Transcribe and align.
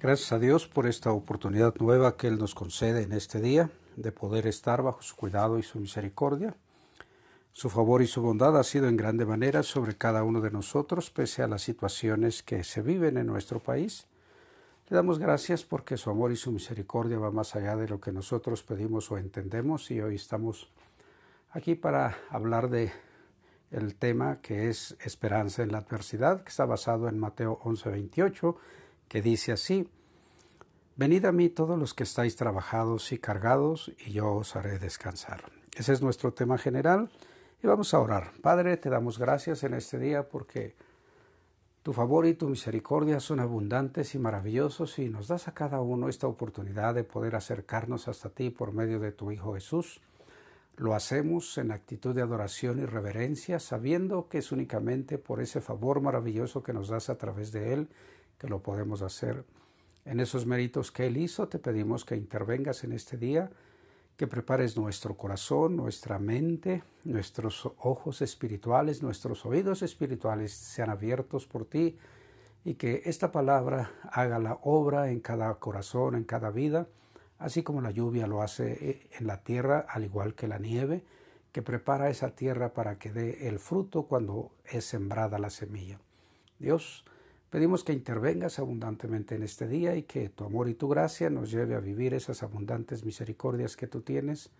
Gracias 0.00 0.30
a 0.30 0.38
Dios 0.38 0.68
por 0.68 0.86
esta 0.86 1.10
oportunidad 1.10 1.74
nueva 1.80 2.16
que 2.16 2.28
Él 2.28 2.38
nos 2.38 2.54
concede 2.54 3.02
en 3.02 3.12
este 3.12 3.40
día 3.40 3.68
de 3.96 4.12
poder 4.12 4.46
estar 4.46 4.80
bajo 4.80 5.02
su 5.02 5.16
cuidado 5.16 5.58
y 5.58 5.64
su 5.64 5.80
misericordia. 5.80 6.54
Su 7.50 7.68
favor 7.68 8.00
y 8.00 8.06
su 8.06 8.22
bondad 8.22 8.56
ha 8.56 8.62
sido 8.62 8.86
en 8.86 8.96
grande 8.96 9.26
manera 9.26 9.64
sobre 9.64 9.96
cada 9.96 10.22
uno 10.22 10.40
de 10.40 10.52
nosotros, 10.52 11.10
pese 11.10 11.42
a 11.42 11.48
las 11.48 11.62
situaciones 11.62 12.44
que 12.44 12.62
se 12.62 12.80
viven 12.80 13.16
en 13.16 13.26
nuestro 13.26 13.58
país. 13.58 14.06
Le 14.88 14.94
damos 14.94 15.18
gracias 15.18 15.64
porque 15.64 15.96
su 15.96 16.10
amor 16.10 16.30
y 16.30 16.36
su 16.36 16.52
misericordia 16.52 17.18
va 17.18 17.32
más 17.32 17.56
allá 17.56 17.74
de 17.74 17.88
lo 17.88 18.00
que 18.00 18.12
nosotros 18.12 18.62
pedimos 18.62 19.10
o 19.10 19.18
entendemos 19.18 19.90
y 19.90 20.00
hoy 20.00 20.14
estamos 20.14 20.70
aquí 21.50 21.74
para 21.74 22.16
hablar 22.30 22.70
de 22.70 22.92
el 23.72 23.96
tema 23.96 24.40
que 24.42 24.68
es 24.68 24.96
esperanza 25.00 25.64
en 25.64 25.72
la 25.72 25.78
adversidad, 25.78 26.42
que 26.44 26.50
está 26.50 26.66
basado 26.66 27.08
en 27.08 27.18
Mateo 27.18 27.58
11:28 27.64 28.56
que 29.08 29.22
dice 29.22 29.52
así, 29.52 29.88
Venid 30.98 31.26
a 31.26 31.32
mí 31.32 31.48
todos 31.48 31.78
los 31.78 31.94
que 31.94 32.02
estáis 32.02 32.34
trabajados 32.34 33.12
y 33.12 33.18
cargados, 33.18 33.92
y 34.04 34.10
yo 34.10 34.32
os 34.32 34.56
haré 34.56 34.80
descansar. 34.80 35.44
Ese 35.76 35.92
es 35.92 36.02
nuestro 36.02 36.34
tema 36.34 36.58
general 36.58 37.08
y 37.62 37.68
vamos 37.68 37.94
a 37.94 38.00
orar. 38.00 38.32
Padre, 38.42 38.76
te 38.78 38.90
damos 38.90 39.16
gracias 39.16 39.62
en 39.62 39.74
este 39.74 40.00
día 40.00 40.28
porque 40.28 40.74
tu 41.84 41.92
favor 41.92 42.26
y 42.26 42.34
tu 42.34 42.48
misericordia 42.48 43.20
son 43.20 43.38
abundantes 43.38 44.16
y 44.16 44.18
maravillosos 44.18 44.98
y 44.98 45.08
nos 45.08 45.28
das 45.28 45.46
a 45.46 45.54
cada 45.54 45.80
uno 45.80 46.08
esta 46.08 46.26
oportunidad 46.26 46.96
de 46.96 47.04
poder 47.04 47.36
acercarnos 47.36 48.08
hasta 48.08 48.30
ti 48.30 48.50
por 48.50 48.72
medio 48.72 48.98
de 48.98 49.12
tu 49.12 49.30
Hijo 49.30 49.54
Jesús. 49.54 50.00
Lo 50.76 50.96
hacemos 50.96 51.58
en 51.58 51.70
actitud 51.70 52.12
de 52.12 52.22
adoración 52.22 52.80
y 52.80 52.86
reverencia, 52.86 53.60
sabiendo 53.60 54.28
que 54.28 54.38
es 54.38 54.50
únicamente 54.50 55.16
por 55.16 55.40
ese 55.40 55.60
favor 55.60 56.00
maravilloso 56.00 56.64
que 56.64 56.72
nos 56.72 56.88
das 56.88 57.08
a 57.08 57.18
través 57.18 57.52
de 57.52 57.72
Él 57.72 57.88
que 58.38 58.48
lo 58.48 58.62
podemos 58.62 59.02
hacer. 59.02 59.44
En 60.04 60.20
esos 60.20 60.46
méritos 60.46 60.90
que 60.90 61.06
Él 61.06 61.16
hizo, 61.16 61.48
te 61.48 61.58
pedimos 61.58 62.04
que 62.04 62.16
intervengas 62.16 62.84
en 62.84 62.92
este 62.92 63.16
día, 63.16 63.50
que 64.16 64.26
prepares 64.26 64.76
nuestro 64.76 65.16
corazón, 65.16 65.76
nuestra 65.76 66.18
mente, 66.18 66.82
nuestros 67.04 67.66
ojos 67.78 68.20
espirituales, 68.22 69.02
nuestros 69.02 69.46
oídos 69.46 69.82
espirituales 69.82 70.52
sean 70.52 70.90
abiertos 70.90 71.46
por 71.46 71.66
ti 71.66 71.98
y 72.64 72.74
que 72.74 73.02
esta 73.04 73.30
palabra 73.30 73.92
haga 74.10 74.38
la 74.38 74.58
obra 74.62 75.10
en 75.10 75.20
cada 75.20 75.54
corazón, 75.56 76.16
en 76.16 76.24
cada 76.24 76.50
vida, 76.50 76.88
así 77.38 77.62
como 77.62 77.80
la 77.80 77.92
lluvia 77.92 78.26
lo 78.26 78.42
hace 78.42 79.08
en 79.12 79.26
la 79.26 79.44
tierra, 79.44 79.86
al 79.88 80.04
igual 80.04 80.34
que 80.34 80.48
la 80.48 80.58
nieve, 80.58 81.04
que 81.52 81.62
prepara 81.62 82.10
esa 82.10 82.30
tierra 82.34 82.74
para 82.74 82.98
que 82.98 83.12
dé 83.12 83.48
el 83.48 83.58
fruto 83.58 84.04
cuando 84.04 84.50
es 84.64 84.84
sembrada 84.84 85.38
la 85.38 85.50
semilla. 85.50 86.00
Dios, 86.58 87.04
Pedimos 87.50 87.82
que 87.82 87.94
intervengas 87.94 88.58
abundantemente 88.58 89.34
en 89.34 89.42
este 89.42 89.66
día 89.66 89.96
y 89.96 90.02
que 90.02 90.28
tu 90.28 90.44
amor 90.44 90.68
y 90.68 90.74
tu 90.74 90.86
gracia 90.86 91.30
nos 91.30 91.50
lleve 91.50 91.76
a 91.76 91.80
vivir 91.80 92.12
esas 92.12 92.42
abundantes 92.42 93.04
misericordias 93.04 93.74
que 93.74 93.86
tú 93.86 94.02
tienes 94.02 94.50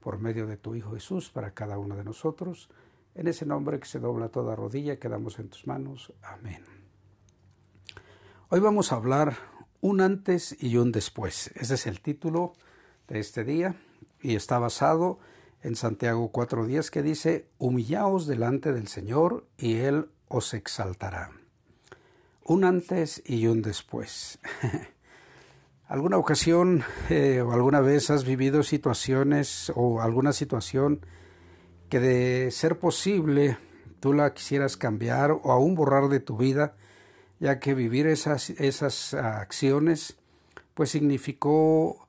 por 0.00 0.18
medio 0.18 0.48
de 0.48 0.56
tu 0.56 0.74
Hijo 0.74 0.92
Jesús 0.92 1.30
para 1.30 1.52
cada 1.52 1.78
uno 1.78 1.94
de 1.94 2.02
nosotros. 2.02 2.68
En 3.14 3.28
ese 3.28 3.46
nombre 3.46 3.78
que 3.78 3.86
se 3.86 4.00
dobla 4.00 4.28
toda 4.28 4.56
rodilla, 4.56 4.98
quedamos 4.98 5.38
en 5.38 5.50
tus 5.50 5.68
manos. 5.68 6.12
Amén. 6.20 6.64
Hoy 8.48 8.58
vamos 8.58 8.90
a 8.90 8.96
hablar 8.96 9.36
un 9.80 10.00
antes 10.00 10.56
y 10.60 10.78
un 10.78 10.90
después. 10.90 11.52
Ese 11.54 11.74
es 11.74 11.86
el 11.86 12.00
título 12.00 12.54
de 13.06 13.20
este 13.20 13.44
día 13.44 13.76
y 14.20 14.34
está 14.34 14.58
basado 14.58 15.20
en 15.62 15.76
Santiago 15.76 16.32
4.10 16.32 16.90
que 16.90 17.02
dice, 17.02 17.46
humillaos 17.58 18.26
delante 18.26 18.72
del 18.72 18.88
Señor 18.88 19.46
y 19.56 19.74
Él 19.76 20.10
os 20.26 20.54
exaltará 20.54 21.30
un 22.44 22.64
antes 22.64 23.22
y 23.24 23.46
un 23.46 23.62
después. 23.62 24.38
¿Alguna 25.86 26.16
ocasión 26.16 26.84
eh, 27.10 27.42
o 27.42 27.52
alguna 27.52 27.80
vez 27.80 28.10
has 28.10 28.24
vivido 28.24 28.62
situaciones 28.62 29.70
o 29.74 30.00
alguna 30.00 30.32
situación 30.32 31.04
que 31.88 32.00
de 32.00 32.50
ser 32.50 32.78
posible 32.78 33.58
tú 34.00 34.12
la 34.12 34.32
quisieras 34.32 34.76
cambiar 34.76 35.32
o 35.32 35.52
aún 35.52 35.74
borrar 35.74 36.08
de 36.08 36.20
tu 36.20 36.36
vida, 36.36 36.74
ya 37.38 37.60
que 37.60 37.74
vivir 37.74 38.06
esas, 38.06 38.50
esas 38.50 39.14
acciones 39.14 40.16
pues 40.74 40.90
significó 40.90 42.08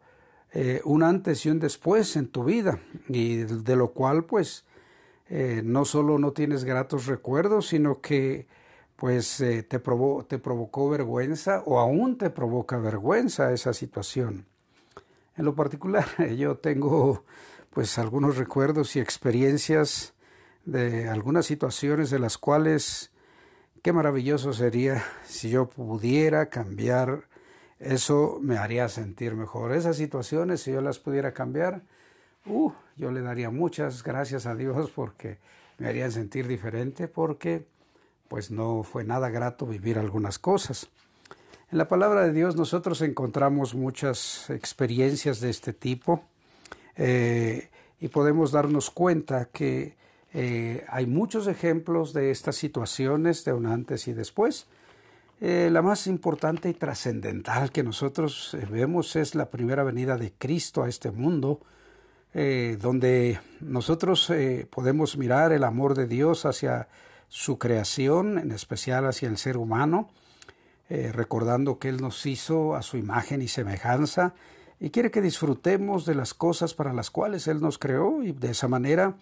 eh, 0.54 0.82
un 0.86 1.04
antes 1.04 1.46
y 1.46 1.50
un 1.50 1.60
después 1.60 2.16
en 2.16 2.28
tu 2.28 2.44
vida 2.44 2.80
y 3.10 3.38
de 3.38 3.76
lo 3.76 3.90
cual 3.90 4.26
pues 4.26 4.66
eh, 5.28 5.62
no 5.64 5.84
solo 5.84 6.20
no 6.20 6.32
tienes 6.32 6.64
gratos 6.64 7.08
recuerdos, 7.08 7.68
sino 7.68 8.02
que 8.02 8.48
pues 8.96 9.40
eh, 9.42 9.64
te, 9.64 9.80
te 9.80 10.40
provocó 10.40 10.90
vergüenza 10.90 11.64
o 11.66 11.80
aún 11.80 12.18
te 12.18 12.30
provoca 12.30 12.78
vergüenza 12.78 13.52
esa 13.52 13.74
situación. 13.74 14.46
En 15.36 15.46
lo 15.46 15.56
particular, 15.56 16.06
yo 16.38 16.58
tengo 16.58 17.24
pues 17.70 17.98
algunos 17.98 18.38
recuerdos 18.38 18.96
y 18.96 19.00
experiencias 19.00 20.14
de 20.66 21.10
algunas 21.10 21.46
situaciones 21.46 22.10
de 22.10 22.20
las 22.20 22.38
cuales 22.38 23.12
qué 23.82 23.92
maravilloso 23.92 24.54
sería 24.54 25.04
si 25.26 25.50
yo 25.50 25.70
pudiera 25.70 26.50
cambiar 26.50 27.28
eso 27.84 28.40
me 28.42 28.58
haría 28.58 28.88
sentir 28.88 29.36
mejor. 29.36 29.74
Esas 29.74 29.98
situaciones, 29.98 30.62
si 30.62 30.72
yo 30.72 30.82
las 30.82 31.00
pudiera 31.00 31.34
cambiar, 31.34 31.82
uh, 32.46 32.72
yo 32.96 33.12
le 33.12 33.22
daría 33.22 33.50
muchas 33.50 34.04
gracias 34.04 34.46
a 34.46 34.56
Dios 34.56 34.90
porque 34.92 35.40
me 35.78 35.88
harían 35.88 36.12
sentir 36.12 36.48
diferente, 36.48 37.08
porque 37.08 37.68
pues 38.34 38.50
no 38.50 38.82
fue 38.82 39.04
nada 39.04 39.30
grato 39.30 39.68
vivir 39.68 40.00
algunas 40.00 40.40
cosas. 40.40 40.90
En 41.72 41.78
la 41.78 41.88
palabra 41.88 42.26
de 42.26 42.34
Dios 42.34 42.56
nosotros 42.56 43.04
encontramos 43.04 43.76
muchas 43.76 44.50
experiencias 44.50 45.40
de 45.40 45.52
este 45.52 45.72
tipo 45.72 46.24
eh, 46.96 47.70
y 48.00 48.08
podemos 48.08 48.52
darnos 48.52 48.90
cuenta 48.90 49.50
que 49.54 49.96
eh, 50.34 50.84
hay 50.90 51.06
muchos 51.06 51.46
ejemplos 51.46 52.12
de 52.12 52.32
estas 52.32 52.56
situaciones 52.56 53.46
de 53.46 53.54
un 53.54 53.68
antes 53.68 54.08
y 54.08 54.14
después. 54.14 54.66
Eh, 55.40 55.70
la 55.72 55.84
más 55.84 56.08
importante 56.08 56.70
y 56.70 56.74
trascendental 56.74 57.72
que 57.72 57.84
nosotros 57.84 58.58
vemos 58.72 59.16
es 59.16 59.36
la 59.36 59.52
primera 59.52 59.84
venida 59.84 60.18
de 60.18 60.34
Cristo 60.36 60.82
a 60.82 60.90
este 60.90 61.12
mundo, 61.12 61.60
donde 62.34 63.40
nosotros 63.60 64.34
podemos 64.72 65.18
mirar 65.18 65.52
el 65.52 65.64
amor 65.64 65.94
de 65.94 66.08
Dios 66.08 66.48
hacia 66.48 66.88
su 67.34 67.58
creación, 67.58 68.38
en 68.38 68.52
especial 68.52 69.08
hacia 69.08 69.28
el 69.28 69.40
ser 69.40 69.58
humano, 69.58 70.08
eh, 70.88 71.12
recordando 71.12 71.80
que 71.80 71.90
Él 71.90 72.00
nos 72.00 72.28
hizo 72.28 72.76
a 72.76 72.84
su 72.84 72.96
imagen 72.96 73.42
y 73.42 73.48
semejanza 73.48 74.36
y 74.80 74.92
quiere 74.92 75.10
que 75.10 75.20
disfrutemos 75.20 76.06
de 76.06 76.14
las 76.14 76.36
cosas 76.36 76.76
para 76.76 76.94
las 76.94 77.10
cuales 77.10 77.48
Él 77.48 77.60
nos 77.60 77.80
creó 77.80 78.22
y 78.22 78.34
de 78.34 78.52
esa 78.52 78.68
manera 78.68 79.16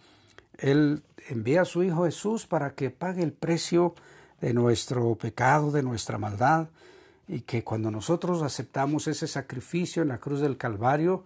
Él 0.57 1.03
envía 1.29 1.61
a 1.61 1.65
su 1.65 1.83
Hijo 1.83 2.03
Jesús 2.03 2.47
para 2.47 2.75
que 2.75 2.89
pague 2.89 3.23
el 3.23 3.31
precio 3.31 3.95
de 4.41 4.53
nuestro 4.53 5.15
pecado, 5.15 5.71
de 5.71 5.81
nuestra 5.81 6.17
maldad, 6.17 6.67
y 7.29 7.39
que 7.41 7.63
cuando 7.63 7.91
nosotros 7.91 8.41
aceptamos 8.41 9.07
ese 9.07 9.25
sacrificio 9.25 10.01
en 10.01 10.09
la 10.09 10.17
cruz 10.17 10.41
del 10.41 10.57
Calvario, 10.57 11.23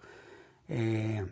eh, 0.68 1.26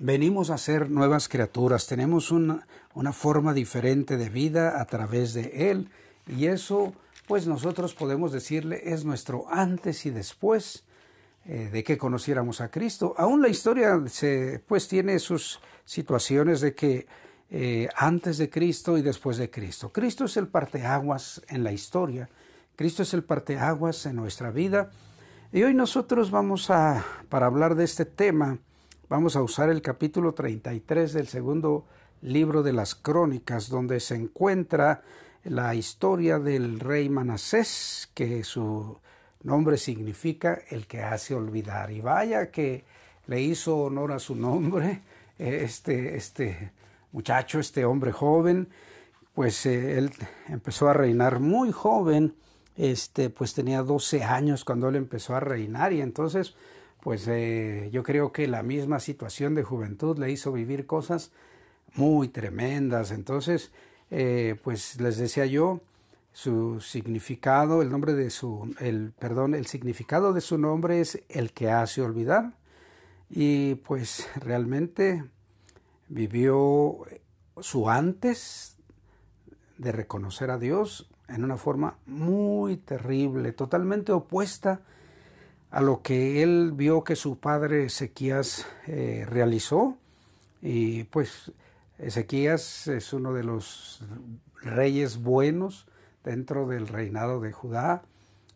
venimos 0.00 0.50
a 0.50 0.58
ser 0.58 0.90
nuevas 0.90 1.28
criaturas, 1.28 1.86
tenemos 1.86 2.30
una, 2.30 2.66
una, 2.94 3.12
forma 3.12 3.52
diferente 3.52 4.16
de 4.16 4.28
vida 4.28 4.80
a 4.80 4.84
través 4.86 5.34
de 5.34 5.70
Él 5.70 5.90
y 6.26 6.46
eso 6.46 6.92
pues 7.26 7.46
nosotros 7.46 7.94
podemos 7.94 8.32
decirle 8.32 8.80
es 8.84 9.04
nuestro 9.04 9.46
antes 9.50 10.06
y 10.06 10.10
después 10.10 10.84
eh, 11.46 11.68
de 11.70 11.84
que 11.84 11.98
conociéramos 11.98 12.62
a 12.62 12.70
Cristo. 12.70 13.14
Aún 13.18 13.42
la 13.42 13.48
historia 13.48 14.02
se, 14.06 14.62
pues 14.66 14.88
tiene 14.88 15.18
sus 15.18 15.60
situaciones 15.84 16.62
de 16.62 16.74
que 16.74 17.06
eh, 17.50 17.88
antes 17.96 18.38
de 18.38 18.48
Cristo 18.48 18.96
y 18.96 19.02
después 19.02 19.36
de 19.36 19.50
Cristo. 19.50 19.92
Cristo 19.92 20.24
es 20.24 20.36
el 20.38 20.48
parteaguas 20.48 21.42
en 21.48 21.62
la 21.62 21.72
historia, 21.72 22.30
Cristo 22.76 23.02
es 23.02 23.12
el 23.12 23.24
parteaguas 23.24 24.06
en 24.06 24.16
nuestra 24.16 24.50
vida 24.50 24.90
y 25.52 25.62
hoy 25.62 25.74
nosotros 25.74 26.30
vamos 26.30 26.70
a, 26.70 27.04
para 27.28 27.46
hablar 27.46 27.74
de 27.74 27.84
este 27.84 28.06
tema, 28.06 28.58
Vamos 29.10 29.36
a 29.36 29.42
usar 29.42 29.68
el 29.68 29.82
capítulo 29.82 30.32
33 30.32 31.12
del 31.12 31.28
segundo 31.28 31.84
libro 32.22 32.62
de 32.62 32.72
las 32.72 32.94
crónicas, 32.94 33.68
donde 33.68 34.00
se 34.00 34.14
encuentra 34.14 35.02
la 35.44 35.74
historia 35.74 36.38
del 36.38 36.80
rey 36.80 37.10
Manasés, 37.10 38.08
que 38.14 38.42
su 38.44 38.98
nombre 39.42 39.76
significa 39.76 40.58
el 40.70 40.86
que 40.86 41.02
hace 41.02 41.34
olvidar. 41.34 41.90
Y 41.90 42.00
vaya 42.00 42.50
que 42.50 42.84
le 43.26 43.42
hizo 43.42 43.76
honor 43.76 44.12
a 44.12 44.18
su 44.18 44.36
nombre 44.36 45.02
este, 45.38 46.16
este 46.16 46.72
muchacho, 47.12 47.60
este 47.60 47.84
hombre 47.84 48.10
joven, 48.10 48.70
pues 49.34 49.66
eh, 49.66 49.98
él 49.98 50.12
empezó 50.48 50.88
a 50.88 50.94
reinar 50.94 51.40
muy 51.40 51.72
joven, 51.72 52.36
este, 52.74 53.28
pues 53.28 53.52
tenía 53.52 53.82
12 53.82 54.24
años 54.24 54.64
cuando 54.64 54.88
él 54.88 54.96
empezó 54.96 55.36
a 55.36 55.40
reinar 55.40 55.92
y 55.92 56.00
entonces 56.00 56.54
pues 57.04 57.28
eh, 57.28 57.90
yo 57.92 58.02
creo 58.02 58.32
que 58.32 58.48
la 58.48 58.62
misma 58.62 58.98
situación 58.98 59.54
de 59.54 59.62
juventud 59.62 60.18
le 60.18 60.32
hizo 60.32 60.52
vivir 60.52 60.86
cosas 60.86 61.32
muy 61.94 62.28
tremendas. 62.28 63.10
Entonces, 63.10 63.72
eh, 64.10 64.56
pues 64.64 64.98
les 65.00 65.18
decía 65.18 65.44
yo, 65.44 65.82
Su 66.32 66.80
significado, 66.80 67.82
el 67.82 67.90
nombre 67.90 68.14
de 68.14 68.30
su, 68.30 68.74
el, 68.80 69.12
perdón, 69.18 69.54
el 69.54 69.66
significado 69.66 70.32
de 70.32 70.40
su 70.40 70.58
nombre 70.58 71.00
es 71.00 71.22
el 71.28 71.52
que 71.52 71.70
hace 71.70 72.00
olvidar. 72.02 72.54
Y 73.30 73.76
pues 73.76 74.28
realmente 74.36 75.24
vivió 76.08 76.96
su 77.60 77.88
antes 77.90 78.78
de 79.78 79.92
reconocer 79.92 80.50
a 80.50 80.58
Dios 80.58 81.08
en 81.28 81.44
una 81.44 81.56
forma 81.58 81.98
muy 82.06 82.78
terrible, 82.78 83.52
totalmente 83.52 84.10
opuesta 84.10 84.80
a 85.74 85.80
lo 85.80 86.02
que 86.02 86.40
él 86.44 86.70
vio 86.72 87.02
que 87.02 87.16
su 87.16 87.40
padre 87.40 87.86
Ezequías 87.86 88.64
eh, 88.86 89.26
realizó. 89.28 89.98
Y 90.62 91.02
pues 91.04 91.50
Ezequías 91.98 92.86
es 92.86 93.12
uno 93.12 93.32
de 93.32 93.42
los 93.42 94.00
reyes 94.62 95.20
buenos 95.20 95.88
dentro 96.22 96.68
del 96.68 96.86
reinado 96.86 97.40
de 97.40 97.50
Judá 97.50 98.04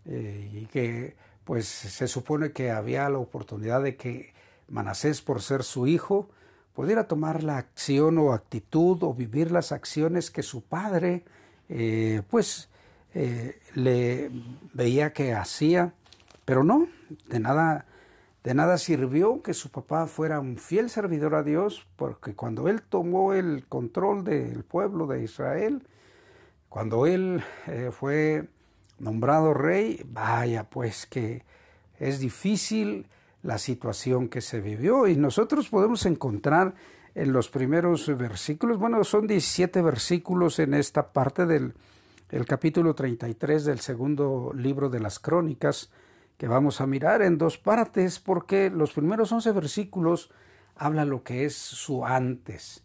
eh, 0.05 0.49
y 0.53 0.67
que 0.67 1.17
pues 1.43 1.67
se 1.67 2.07
supone 2.07 2.53
que 2.53 2.71
había 2.71 3.09
la 3.09 3.19
oportunidad 3.19 3.83
de 3.83 3.97
que 3.97 4.33
Manasés 4.69 5.21
por 5.21 5.43
ser 5.43 5.65
su 5.65 5.89
hijo 5.89 6.31
pudiera 6.73 7.09
tomar 7.09 7.43
la 7.43 7.59
acción 7.59 8.19
o 8.19 8.33
actitud 8.33 9.03
o 9.03 9.13
vivir 9.13 9.51
las 9.51 9.73
acciones 9.73 10.31
que 10.31 10.45
su 10.45 10.63
padre 10.63 11.25
eh, 11.69 12.23
pues 12.31 12.69
le 13.75 14.31
veía 14.73 15.13
que 15.13 15.35
hacía 15.35 15.95
pero 16.49 16.65
no 16.65 16.89
de 17.29 17.41
nada 17.41 17.85
de 18.43 18.55
nada 18.55 18.79
sirvió 18.79 19.43
que 19.43 19.53
su 19.53 19.71
papá 19.71 20.07
fuera 20.07 20.41
un 20.41 20.57
fiel 20.57 20.89
servidor 20.89 21.35
a 21.35 21.43
Dios, 21.43 21.87
porque 21.97 22.35
cuando 22.35 22.69
él 22.69 22.81
tomó 22.81 23.35
el 23.35 23.67
control 23.67 24.25
del 24.25 24.65
pueblo 24.65 25.07
de 25.07 25.23
Israel, 25.23 25.87
cuando 26.71 27.05
él 27.05 27.45
eh, 27.67 27.91
fue 27.93 28.49
nombrado 28.99 29.53
rey, 29.53 30.01
vaya 30.07 30.65
pues 30.71 31.05
que 31.05 31.45
es 31.99 32.19
difícil 32.19 33.09
la 33.43 33.59
situación 33.59 34.31
que 34.31 34.41
se 34.41 34.63
vivió. 34.63 35.07
Y 35.07 35.17
nosotros 35.17 35.69
podemos 35.69 36.07
encontrar 36.07 36.75
en 37.15 37.33
los 37.35 37.51
primeros 37.51 38.07
versículos, 38.17 38.79
bueno, 38.79 39.05
son 39.05 39.27
17 39.27 39.83
versículos 39.83 40.59
en 40.61 40.73
esta 40.73 41.13
parte 41.13 41.45
del 41.45 41.75
el 42.31 42.47
capítulo 42.47 42.95
33 42.95 43.67
del 43.67 43.81
segundo 43.81 44.53
libro 44.55 44.89
de 44.89 45.01
las 45.01 45.19
crónicas, 45.19 45.91
que 46.39 46.47
vamos 46.47 46.81
a 46.81 46.87
mirar 46.87 47.21
en 47.21 47.37
dos 47.37 47.59
partes 47.59 48.21
porque 48.21 48.71
los 48.71 48.93
primeros 48.93 49.33
11 49.33 49.51
versículos 49.53 50.31
hablan 50.77 51.11
lo 51.11 51.25
que 51.25 51.45
es 51.45 51.57
su 51.57 52.07
antes. 52.07 52.85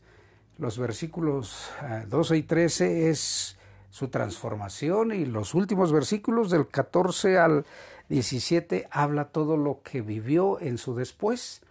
Los 0.57 0.79
versículos 0.79 1.69
12 2.07 2.33
eh, 2.33 2.37
y 2.39 2.43
13 2.43 3.09
es 3.09 3.57
su 3.91 4.07
transformación 4.07 5.13
y 5.13 5.25
los 5.25 5.53
últimos 5.53 5.91
versículos 5.91 6.49
del 6.49 6.67
14 6.67 7.37
al 7.37 7.65
17 8.09 8.87
habla 8.89 9.25
todo 9.25 9.55
lo 9.55 9.81
que 9.83 10.01
vivió 10.01 10.59
en 10.59 10.79
su 10.79 10.95
después. 10.95 11.61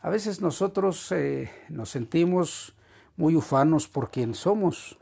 A 0.00 0.08
veces 0.08 0.40
nosotros 0.40 1.12
eh, 1.12 1.50
nos 1.68 1.90
sentimos 1.90 2.74
muy 3.18 3.36
ufanos 3.36 3.88
por 3.88 4.10
quien 4.10 4.34
somos 4.34 4.96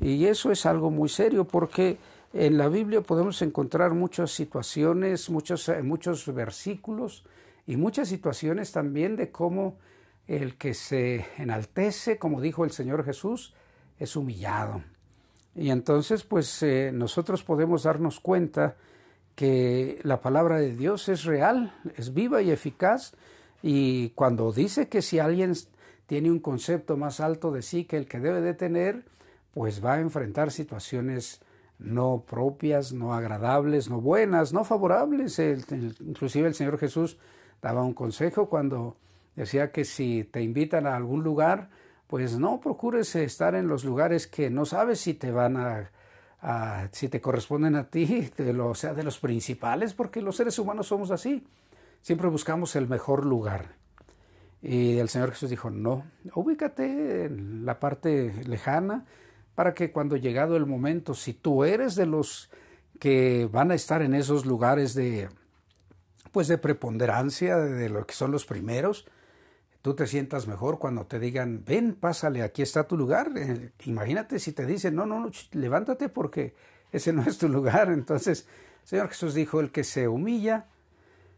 y 0.00 0.26
eso 0.26 0.50
es 0.50 0.66
algo 0.66 0.90
muy 0.90 1.08
serio 1.08 1.44
porque 1.44 1.98
en 2.34 2.58
la 2.58 2.68
Biblia 2.68 3.00
podemos 3.00 3.40
encontrar 3.42 3.94
muchas 3.94 4.32
situaciones, 4.32 5.30
muchos, 5.30 5.68
eh, 5.68 5.82
muchos 5.84 6.32
versículos 6.34 7.24
y 7.64 7.76
muchas 7.76 8.08
situaciones 8.08 8.72
también 8.72 9.14
de 9.14 9.30
cómo 9.30 9.78
el 10.26 10.56
que 10.56 10.74
se 10.74 11.26
enaltece, 11.36 12.18
como 12.18 12.40
dijo 12.40 12.64
el 12.64 12.72
Señor 12.72 13.04
Jesús, 13.04 13.54
es 14.00 14.16
humillado. 14.16 14.82
Y 15.54 15.70
entonces, 15.70 16.24
pues 16.24 16.60
eh, 16.64 16.90
nosotros 16.92 17.44
podemos 17.44 17.84
darnos 17.84 18.18
cuenta 18.18 18.76
que 19.36 20.00
la 20.02 20.20
palabra 20.20 20.58
de 20.58 20.74
Dios 20.74 21.08
es 21.08 21.22
real, 21.24 21.72
es 21.96 22.14
viva 22.14 22.42
y 22.42 22.50
eficaz, 22.50 23.14
y 23.62 24.10
cuando 24.10 24.52
dice 24.52 24.88
que 24.88 25.02
si 25.02 25.20
alguien 25.20 25.54
tiene 26.06 26.32
un 26.32 26.40
concepto 26.40 26.96
más 26.96 27.20
alto 27.20 27.52
de 27.52 27.62
sí 27.62 27.84
que 27.84 27.96
el 27.96 28.06
que 28.08 28.18
debe 28.18 28.40
de 28.40 28.54
tener, 28.54 29.04
pues 29.52 29.84
va 29.84 29.94
a 29.94 30.00
enfrentar 30.00 30.50
situaciones 30.50 31.40
no 31.78 32.24
propias, 32.26 32.92
no 32.92 33.14
agradables, 33.14 33.90
no 33.90 34.00
buenas, 34.00 34.52
no 34.52 34.64
favorables. 34.64 35.38
inclusive 35.38 36.48
el 36.48 36.54
Señor 36.54 36.78
Jesús 36.78 37.18
daba 37.60 37.82
un 37.82 37.94
consejo 37.94 38.48
cuando 38.48 38.96
decía 39.34 39.72
que 39.72 39.84
si 39.84 40.24
te 40.24 40.42
invitan 40.42 40.86
a 40.86 40.96
algún 40.96 41.22
lugar, 41.22 41.70
pues 42.06 42.38
no 42.38 42.60
procures 42.60 43.14
estar 43.16 43.54
en 43.54 43.68
los 43.68 43.84
lugares 43.84 44.26
que 44.26 44.50
no 44.50 44.64
sabes 44.64 45.00
si 45.00 45.14
te 45.14 45.32
van 45.32 45.56
a, 45.56 45.90
si 46.92 47.08
te 47.08 47.20
corresponden 47.20 47.74
a 47.74 47.88
ti, 47.88 48.30
o 48.60 48.74
sea, 48.74 48.94
de 48.94 49.02
los 49.02 49.18
principales, 49.18 49.94
porque 49.94 50.20
los 50.20 50.36
seres 50.36 50.58
humanos 50.58 50.86
somos 50.86 51.10
así. 51.10 51.46
Siempre 52.02 52.28
buscamos 52.28 52.76
el 52.76 52.86
mejor 52.86 53.24
lugar. 53.24 53.76
Y 54.60 54.98
el 54.98 55.08
Señor 55.08 55.30
Jesús 55.32 55.50
dijo, 55.50 55.70
no, 55.70 56.04
ubícate 56.34 57.24
en 57.24 57.66
la 57.66 57.80
parte 57.80 58.32
lejana, 58.46 59.04
para 59.54 59.74
que 59.74 59.92
cuando 59.92 60.16
llegado 60.16 60.56
el 60.56 60.66
momento, 60.66 61.14
si 61.14 61.32
tú 61.32 61.64
eres 61.64 61.94
de 61.94 62.06
los 62.06 62.50
que 62.98 63.48
van 63.52 63.70
a 63.70 63.74
estar 63.74 64.02
en 64.02 64.14
esos 64.14 64.46
lugares 64.46 64.94
de 64.94 65.28
pues 66.32 66.48
de 66.48 66.58
preponderancia, 66.58 67.56
de 67.58 67.88
lo 67.88 68.04
que 68.06 68.14
son 68.14 68.32
los 68.32 68.44
primeros, 68.44 69.06
tú 69.82 69.94
te 69.94 70.08
sientas 70.08 70.48
mejor 70.48 70.80
cuando 70.80 71.06
te 71.06 71.20
digan, 71.20 71.62
ven, 71.64 71.94
pásale, 71.94 72.42
aquí 72.42 72.60
está 72.60 72.88
tu 72.88 72.96
lugar. 72.96 73.30
Eh, 73.36 73.70
imagínate 73.84 74.40
si 74.40 74.52
te 74.52 74.66
dicen, 74.66 74.96
no, 74.96 75.06
no, 75.06 75.20
no, 75.20 75.30
levántate 75.52 76.08
porque 76.08 76.56
ese 76.90 77.12
no 77.12 77.22
es 77.22 77.38
tu 77.38 77.48
lugar. 77.48 77.90
Entonces, 77.92 78.48
Señor 78.82 79.08
Jesús 79.08 79.34
dijo, 79.34 79.60
el 79.60 79.70
que 79.70 79.84
se 79.84 80.08
humilla 80.08 80.66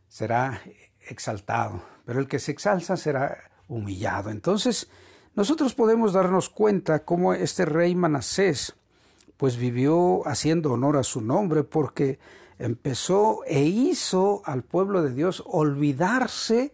será 0.09 0.63
exaltado, 1.09 1.83
pero 2.07 2.19
el 2.19 2.27
que 2.27 2.39
se 2.39 2.53
exalza 2.53 2.97
será 2.97 3.51
humillado. 3.69 4.31
Entonces, 4.31 4.89
nosotros 5.37 5.75
podemos 5.75 6.15
darnos 6.15 6.49
cuenta 6.49 7.05
cómo 7.05 7.35
este 7.35 7.67
rey 7.67 7.95
Manasés 7.95 8.75
pues 9.37 9.59
vivió 9.59 10.27
haciendo 10.27 10.73
honor 10.73 10.97
a 10.97 11.03
su 11.03 11.21
nombre 11.21 11.63
porque 11.63 12.19
empezó 12.59 13.43
e 13.47 13.65
hizo 13.65 14.41
al 14.47 14.63
pueblo 14.63 15.03
de 15.03 15.13
Dios 15.13 15.43
olvidarse 15.47 16.73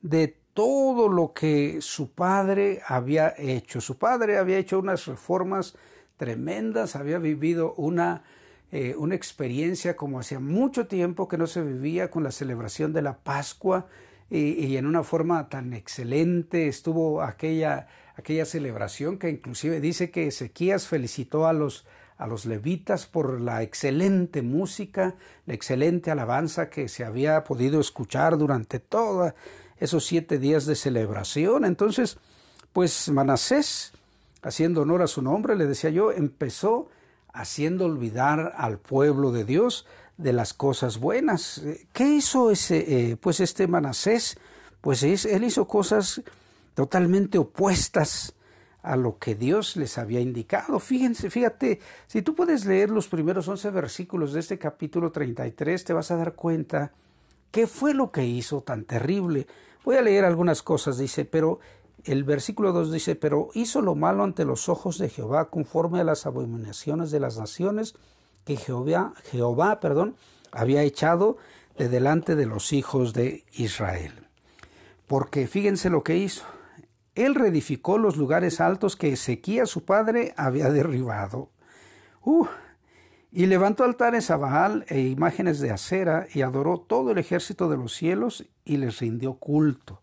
de 0.00 0.36
todo 0.54 1.08
lo 1.08 1.32
que 1.32 1.78
su 1.80 2.12
padre 2.12 2.82
había 2.86 3.34
hecho. 3.36 3.80
Su 3.80 3.98
padre 3.98 4.38
había 4.38 4.58
hecho 4.58 4.78
unas 4.78 5.06
reformas 5.06 5.74
tremendas, 6.16 6.94
había 6.94 7.18
vivido 7.18 7.74
una, 7.74 8.22
eh, 8.70 8.94
una 8.96 9.16
experiencia 9.16 9.96
como 9.96 10.20
hacía 10.20 10.38
mucho 10.38 10.86
tiempo 10.86 11.26
que 11.26 11.36
no 11.36 11.48
se 11.48 11.62
vivía 11.62 12.12
con 12.12 12.22
la 12.22 12.30
celebración 12.30 12.92
de 12.92 13.02
la 13.02 13.18
Pascua 13.18 13.88
y, 14.30 14.52
y 14.64 14.76
en 14.76 14.86
una 14.86 15.02
forma 15.02 15.48
tan 15.48 15.72
excelente 15.72 16.68
estuvo 16.68 17.20
aquella 17.20 17.88
aquella 18.16 18.44
celebración 18.44 19.18
que 19.18 19.30
inclusive 19.30 19.80
dice 19.80 20.10
que 20.10 20.26
Ezequías 20.26 20.86
felicitó 20.86 21.46
a 21.46 21.52
los, 21.52 21.84
a 22.16 22.26
los 22.26 22.46
levitas 22.46 23.06
por 23.06 23.40
la 23.40 23.62
excelente 23.62 24.42
música, 24.42 25.14
la 25.46 25.54
excelente 25.54 26.10
alabanza 26.10 26.70
que 26.70 26.88
se 26.88 27.04
había 27.04 27.44
podido 27.44 27.80
escuchar 27.80 28.38
durante 28.38 28.78
todos 28.78 29.32
esos 29.78 30.06
siete 30.06 30.38
días 30.38 30.66
de 30.66 30.76
celebración. 30.76 31.64
Entonces, 31.64 32.18
pues 32.72 33.08
Manasés, 33.08 33.92
haciendo 34.42 34.82
honor 34.82 35.02
a 35.02 35.06
su 35.06 35.22
nombre, 35.22 35.56
le 35.56 35.66
decía 35.66 35.90
yo, 35.90 36.12
empezó 36.12 36.88
haciendo 37.32 37.86
olvidar 37.86 38.52
al 38.56 38.78
pueblo 38.78 39.32
de 39.32 39.44
Dios 39.44 39.86
de 40.16 40.32
las 40.32 40.54
cosas 40.54 40.98
buenas. 40.98 41.62
¿Qué 41.92 42.08
hizo 42.08 42.52
ese, 42.52 43.10
eh, 43.10 43.16
pues 43.16 43.40
este 43.40 43.66
Manasés? 43.66 44.38
Pues 44.80 45.02
él 45.02 45.42
hizo 45.42 45.66
cosas 45.66 46.22
totalmente 46.74 47.38
opuestas 47.38 48.34
a 48.82 48.96
lo 48.96 49.18
que 49.18 49.34
Dios 49.34 49.76
les 49.76 49.96
había 49.96 50.20
indicado. 50.20 50.78
Fíjense, 50.78 51.30
fíjate, 51.30 51.80
si 52.06 52.20
tú 52.20 52.34
puedes 52.34 52.66
leer 52.66 52.90
los 52.90 53.08
primeros 53.08 53.48
11 53.48 53.70
versículos 53.70 54.32
de 54.32 54.40
este 54.40 54.58
capítulo 54.58 55.10
33, 55.10 55.82
te 55.84 55.92
vas 55.94 56.10
a 56.10 56.16
dar 56.16 56.34
cuenta 56.34 56.92
qué 57.50 57.66
fue 57.66 57.94
lo 57.94 58.10
que 58.10 58.26
hizo 58.26 58.60
tan 58.60 58.84
terrible. 58.84 59.46
Voy 59.84 59.96
a 59.96 60.02
leer 60.02 60.24
algunas 60.26 60.62
cosas, 60.62 60.98
dice, 60.98 61.24
pero 61.24 61.60
el 62.04 62.24
versículo 62.24 62.72
2 62.72 62.92
dice, 62.92 63.14
pero 63.14 63.48
hizo 63.54 63.80
lo 63.80 63.94
malo 63.94 64.22
ante 64.22 64.44
los 64.44 64.68
ojos 64.68 64.98
de 64.98 65.08
Jehová 65.08 65.46
conforme 65.46 66.00
a 66.00 66.04
las 66.04 66.26
abominaciones 66.26 67.10
de 67.10 67.20
las 67.20 67.38
naciones 67.38 67.94
que 68.44 68.56
Jehová, 68.56 69.14
Jehová 69.30 69.80
perdón, 69.80 70.14
había 70.52 70.82
echado 70.82 71.38
de 71.78 71.88
delante 71.88 72.36
de 72.36 72.44
los 72.44 72.74
hijos 72.74 73.14
de 73.14 73.44
Israel. 73.52 74.12
Porque 75.06 75.46
fíjense 75.46 75.88
lo 75.88 76.02
que 76.02 76.16
hizo. 76.16 76.44
Él 77.14 77.34
reedificó 77.34 77.98
los 77.98 78.16
lugares 78.16 78.60
altos 78.60 78.96
que 78.96 79.12
Ezequías 79.12 79.70
su 79.70 79.84
padre 79.84 80.34
había 80.36 80.70
derribado. 80.70 81.50
Uh, 82.22 82.46
y 83.30 83.46
levantó 83.46 83.84
altares 83.84 84.30
a 84.30 84.36
Baal 84.36 84.84
e 84.88 85.00
imágenes 85.00 85.58
de 85.58 85.72
acera 85.72 86.26
y 86.32 86.42
adoró 86.42 86.78
todo 86.78 87.10
el 87.10 87.18
ejército 87.18 87.68
de 87.68 87.76
los 87.76 87.92
cielos 87.92 88.44
y 88.64 88.76
les 88.76 89.00
rindió 89.00 89.34
culto. 89.34 90.00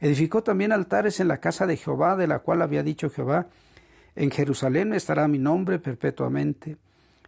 Edificó 0.00 0.42
también 0.42 0.72
altares 0.72 1.20
en 1.20 1.28
la 1.28 1.40
casa 1.40 1.66
de 1.66 1.76
Jehová, 1.76 2.16
de 2.16 2.26
la 2.26 2.38
cual 2.38 2.62
había 2.62 2.82
dicho 2.82 3.10
Jehová, 3.10 3.48
en 4.16 4.30
Jerusalén 4.30 4.94
estará 4.94 5.28
mi 5.28 5.38
nombre 5.38 5.78
perpetuamente. 5.78 6.78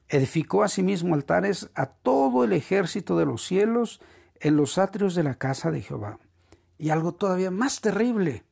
Edificó 0.08 0.62
asimismo 0.62 1.14
altares 1.14 1.68
a 1.74 1.86
todo 1.86 2.44
el 2.44 2.52
ejército 2.52 3.18
de 3.18 3.26
los 3.26 3.44
cielos 3.44 4.00
en 4.40 4.56
los 4.56 4.78
atrios 4.78 5.14
de 5.14 5.22
la 5.22 5.34
casa 5.34 5.70
de 5.70 5.82
Jehová. 5.82 6.18
Y 6.78 6.90
algo 6.90 7.12
todavía 7.12 7.50
más 7.50 7.80
terrible, 7.80 8.44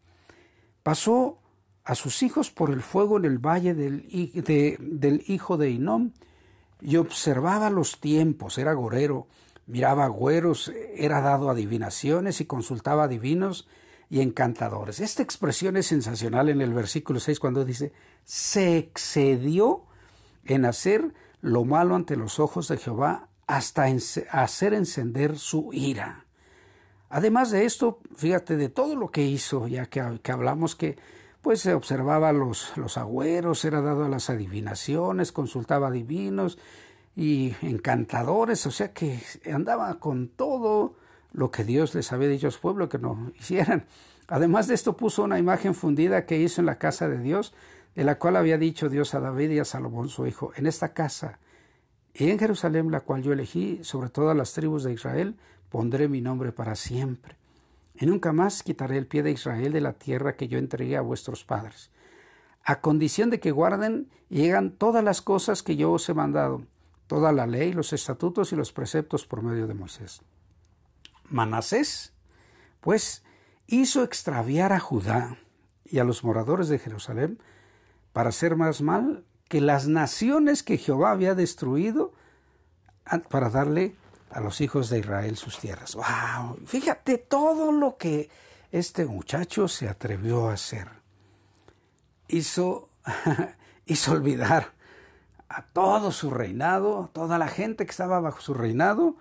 pasó 0.84 1.40
a 1.82 1.96
sus 1.96 2.22
hijos 2.22 2.50
por 2.50 2.70
el 2.70 2.82
fuego 2.82 3.16
en 3.16 3.24
el 3.24 3.38
valle 3.38 3.74
del, 3.74 4.04
hijo 5.26 5.56
de 5.56 5.70
Inom 5.70 6.12
y 6.80 6.96
observaba 6.96 7.70
los 7.70 7.98
tiempos, 8.00 8.58
era 8.58 8.74
gorero, 8.74 9.26
miraba 9.66 10.04
agüeros, 10.04 10.72
era 10.94 11.20
dado 11.20 11.50
adivinaciones 11.50 12.40
y 12.40 12.44
consultaba 12.44 13.08
divinos 13.08 13.66
y 14.10 14.20
encantadores. 14.20 15.00
Esta 15.00 15.22
expresión 15.22 15.76
es 15.76 15.86
sensacional 15.86 16.50
en 16.50 16.60
el 16.60 16.72
versículo 16.72 17.18
6 17.18 17.40
cuando 17.40 17.64
dice, 17.64 17.92
se 18.24 18.76
excedió 18.76 19.84
en 20.44 20.66
hacer 20.66 21.14
lo 21.40 21.64
malo 21.64 21.94
ante 21.96 22.16
los 22.16 22.38
ojos 22.38 22.68
de 22.68 22.76
Jehová 22.76 23.28
hasta 23.46 23.86
hacer 24.30 24.74
encender 24.74 25.38
su 25.38 25.70
ira. 25.72 26.23
Además 27.08 27.50
de 27.50 27.64
esto, 27.64 28.00
fíjate 28.16 28.56
de 28.56 28.68
todo 28.68 28.96
lo 28.96 29.10
que 29.10 29.22
hizo, 29.22 29.68
ya 29.68 29.86
que, 29.86 30.00
hablamos 30.30 30.74
que 30.74 30.96
pues 31.42 31.60
se 31.60 31.74
observaba 31.74 32.32
los, 32.32 32.76
los 32.76 32.96
agüeros, 32.96 33.64
era 33.64 33.82
dado 33.82 34.04
a 34.04 34.08
las 34.08 34.30
adivinaciones, 34.30 35.30
consultaba 35.30 35.90
divinos 35.90 36.58
y 37.14 37.54
encantadores, 37.62 38.66
o 38.66 38.70
sea 38.70 38.92
que 38.92 39.20
andaba 39.52 40.00
con 40.00 40.28
todo 40.28 40.96
lo 41.32 41.50
que 41.50 41.64
Dios 41.64 41.94
les 41.94 42.12
había 42.12 42.28
dicho 42.28 42.48
a 42.48 42.50
su 42.50 42.60
pueblo 42.60 42.88
que 42.88 42.98
no 42.98 43.32
hicieran. 43.38 43.84
Además 44.26 44.68
de 44.68 44.74
esto 44.74 44.96
puso 44.96 45.22
una 45.22 45.38
imagen 45.38 45.74
fundida 45.74 46.24
que 46.24 46.38
hizo 46.38 46.62
en 46.62 46.66
la 46.66 46.78
casa 46.78 47.08
de 47.08 47.18
Dios, 47.18 47.52
de 47.94 48.04
la 48.04 48.18
cual 48.18 48.36
había 48.36 48.58
dicho 48.58 48.88
Dios 48.88 49.14
a 49.14 49.20
David 49.20 49.50
y 49.50 49.58
a 49.58 49.64
Salomón 49.64 50.08
su 50.08 50.26
hijo, 50.26 50.52
en 50.56 50.66
esta 50.66 50.94
casa 50.94 51.38
y 52.14 52.30
en 52.30 52.38
Jerusalén, 52.38 52.90
la 52.90 53.00
cual 53.00 53.22
yo 53.22 53.32
elegí, 53.32 53.80
sobre 53.82 54.08
todas 54.08 54.36
las 54.36 54.52
tribus 54.52 54.84
de 54.84 54.92
Israel, 54.92 55.36
pondré 55.74 56.06
mi 56.06 56.20
nombre 56.20 56.52
para 56.52 56.76
siempre. 56.76 57.36
Y 57.96 58.06
nunca 58.06 58.32
más 58.32 58.62
quitaré 58.62 58.96
el 58.96 59.08
pie 59.08 59.24
de 59.24 59.32
Israel 59.32 59.72
de 59.72 59.80
la 59.80 59.94
tierra 59.94 60.36
que 60.36 60.46
yo 60.46 60.56
entregué 60.56 60.96
a 60.96 61.00
vuestros 61.00 61.42
padres, 61.42 61.90
a 62.62 62.80
condición 62.80 63.28
de 63.28 63.40
que 63.40 63.50
guarden 63.50 64.08
y 64.30 64.36
llegan 64.36 64.70
todas 64.70 65.02
las 65.02 65.20
cosas 65.20 65.64
que 65.64 65.74
yo 65.74 65.90
os 65.90 66.08
he 66.08 66.14
mandado, 66.14 66.62
toda 67.08 67.32
la 67.32 67.48
ley, 67.48 67.72
los 67.72 67.92
estatutos 67.92 68.52
y 68.52 68.56
los 68.56 68.70
preceptos 68.70 69.26
por 69.26 69.42
medio 69.42 69.66
de 69.66 69.74
Moisés. 69.74 70.22
Manasés, 71.28 72.12
pues, 72.80 73.24
hizo 73.66 74.04
extraviar 74.04 74.72
a 74.72 74.78
Judá 74.78 75.38
y 75.84 75.98
a 75.98 76.04
los 76.04 76.22
moradores 76.22 76.68
de 76.68 76.78
Jerusalén 76.78 77.40
para 78.12 78.28
hacer 78.28 78.54
más 78.54 78.80
mal 78.80 79.24
que 79.48 79.60
las 79.60 79.88
naciones 79.88 80.62
que 80.62 80.78
Jehová 80.78 81.10
había 81.10 81.34
destruido 81.34 82.12
para 83.28 83.50
darle 83.50 83.96
a 84.34 84.40
los 84.40 84.60
hijos 84.60 84.90
de 84.90 84.98
Israel 84.98 85.36
sus 85.36 85.58
tierras. 85.58 85.94
¡Wow! 85.94 86.58
Fíjate 86.66 87.18
todo 87.18 87.70
lo 87.70 87.96
que 87.96 88.28
este 88.72 89.06
muchacho 89.06 89.68
se 89.68 89.88
atrevió 89.88 90.48
a 90.48 90.54
hacer. 90.54 90.88
Hizo, 92.26 92.88
hizo 93.86 94.12
olvidar 94.12 94.72
a 95.48 95.62
todo 95.62 96.10
su 96.10 96.30
reinado, 96.30 97.04
a 97.04 97.08
toda 97.08 97.38
la 97.38 97.46
gente 97.46 97.86
que 97.86 97.92
estaba 97.92 98.18
bajo 98.18 98.40
su 98.40 98.54
reinado, 98.54 99.16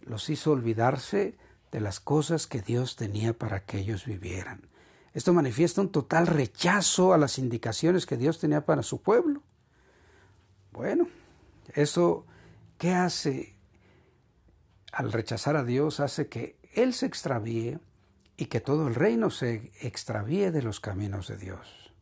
los 0.00 0.28
hizo 0.30 0.50
olvidarse 0.50 1.36
de 1.70 1.80
las 1.80 2.00
cosas 2.00 2.48
que 2.48 2.60
Dios 2.60 2.96
tenía 2.96 3.34
para 3.34 3.60
que 3.64 3.78
ellos 3.78 4.04
vivieran. 4.04 4.68
Esto 5.14 5.32
manifiesta 5.32 5.80
un 5.80 5.90
total 5.90 6.26
rechazo 6.26 7.14
a 7.14 7.18
las 7.18 7.38
indicaciones 7.38 8.04
que 8.04 8.16
Dios 8.16 8.40
tenía 8.40 8.66
para 8.66 8.82
su 8.82 9.00
pueblo. 9.00 9.42
Bueno, 10.72 11.06
eso, 11.74 12.26
¿qué 12.78 12.92
hace? 12.92 13.55
Al 14.96 15.12
rechazar 15.12 15.56
a 15.56 15.62
Dios 15.62 16.00
hace 16.00 16.28
que 16.28 16.56
Él 16.72 16.94
se 16.94 17.04
extravíe 17.04 17.78
y 18.38 18.46
que 18.46 18.60
todo 18.60 18.88
el 18.88 18.94
reino 18.94 19.28
se 19.28 19.70
extravíe 19.82 20.50
de 20.50 20.62
los 20.62 20.80
caminos 20.80 21.28
de 21.28 21.36
Dios. 21.36 21.92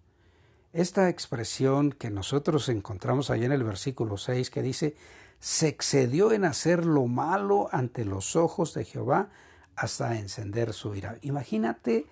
Esta 0.72 1.08
expresión 1.08 1.90
que 1.90 2.10
nosotros 2.10 2.68
encontramos 2.68 3.30
ahí 3.30 3.44
en 3.44 3.50
el 3.50 3.64
versículo 3.64 4.16
6 4.16 4.48
que 4.48 4.62
dice, 4.62 4.94
se 5.40 5.66
excedió 5.66 6.30
en 6.30 6.44
hacer 6.44 6.86
lo 6.86 7.08
malo 7.08 7.68
ante 7.72 8.04
los 8.04 8.36
ojos 8.36 8.74
de 8.74 8.84
Jehová 8.84 9.28
hasta 9.74 10.16
encender 10.16 10.72
su 10.72 10.94
ira. 10.94 11.18
Imagínate, 11.22 12.06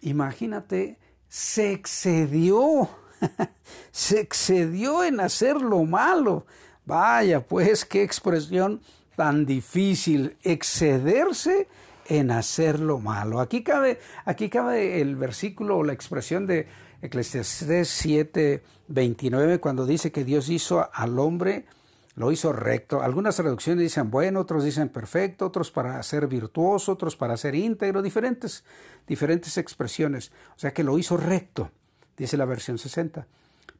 imagínate, 0.00 0.96
se 1.28 1.72
excedió 1.72 2.88
se 3.92 4.20
excedió 4.20 5.04
en 5.04 5.20
hacer 5.20 5.60
lo 5.60 5.84
malo. 5.84 6.46
Vaya, 6.86 7.46
pues 7.46 7.84
qué 7.84 8.02
expresión 8.02 8.80
tan 9.20 9.44
difícil, 9.44 10.38
excederse 10.42 11.68
en 12.06 12.30
hacer 12.30 12.80
lo 12.80 13.00
malo. 13.00 13.40
Aquí 13.40 13.62
cabe, 13.62 14.00
aquí 14.24 14.48
cabe 14.48 15.02
el 15.02 15.14
versículo 15.14 15.76
o 15.76 15.84
la 15.84 15.92
expresión 15.92 16.46
de 16.46 16.66
Eclesiastés 17.02 17.86
7, 17.90 18.62
29, 18.88 19.60
cuando 19.60 19.84
dice 19.84 20.10
que 20.10 20.24
Dios 20.24 20.48
hizo 20.48 20.88
al 20.90 21.18
hombre, 21.18 21.66
lo 22.14 22.32
hizo 22.32 22.54
recto. 22.54 23.02
Algunas 23.02 23.36
traducciones 23.36 23.82
dicen 23.82 24.10
bueno, 24.10 24.40
otros 24.40 24.64
dicen 24.64 24.88
perfecto, 24.88 25.44
otros 25.44 25.70
para 25.70 26.02
ser 26.02 26.26
virtuoso, 26.26 26.92
otros 26.92 27.14
para 27.14 27.36
ser 27.36 27.54
íntegro, 27.54 28.00
diferentes, 28.00 28.64
diferentes 29.06 29.58
expresiones. 29.58 30.32
O 30.56 30.58
sea 30.58 30.72
que 30.72 30.82
lo 30.82 30.96
hizo 30.96 31.18
recto 31.18 31.70
dice 32.16 32.38
la 32.38 32.46
versión 32.46 32.78
60. 32.78 33.26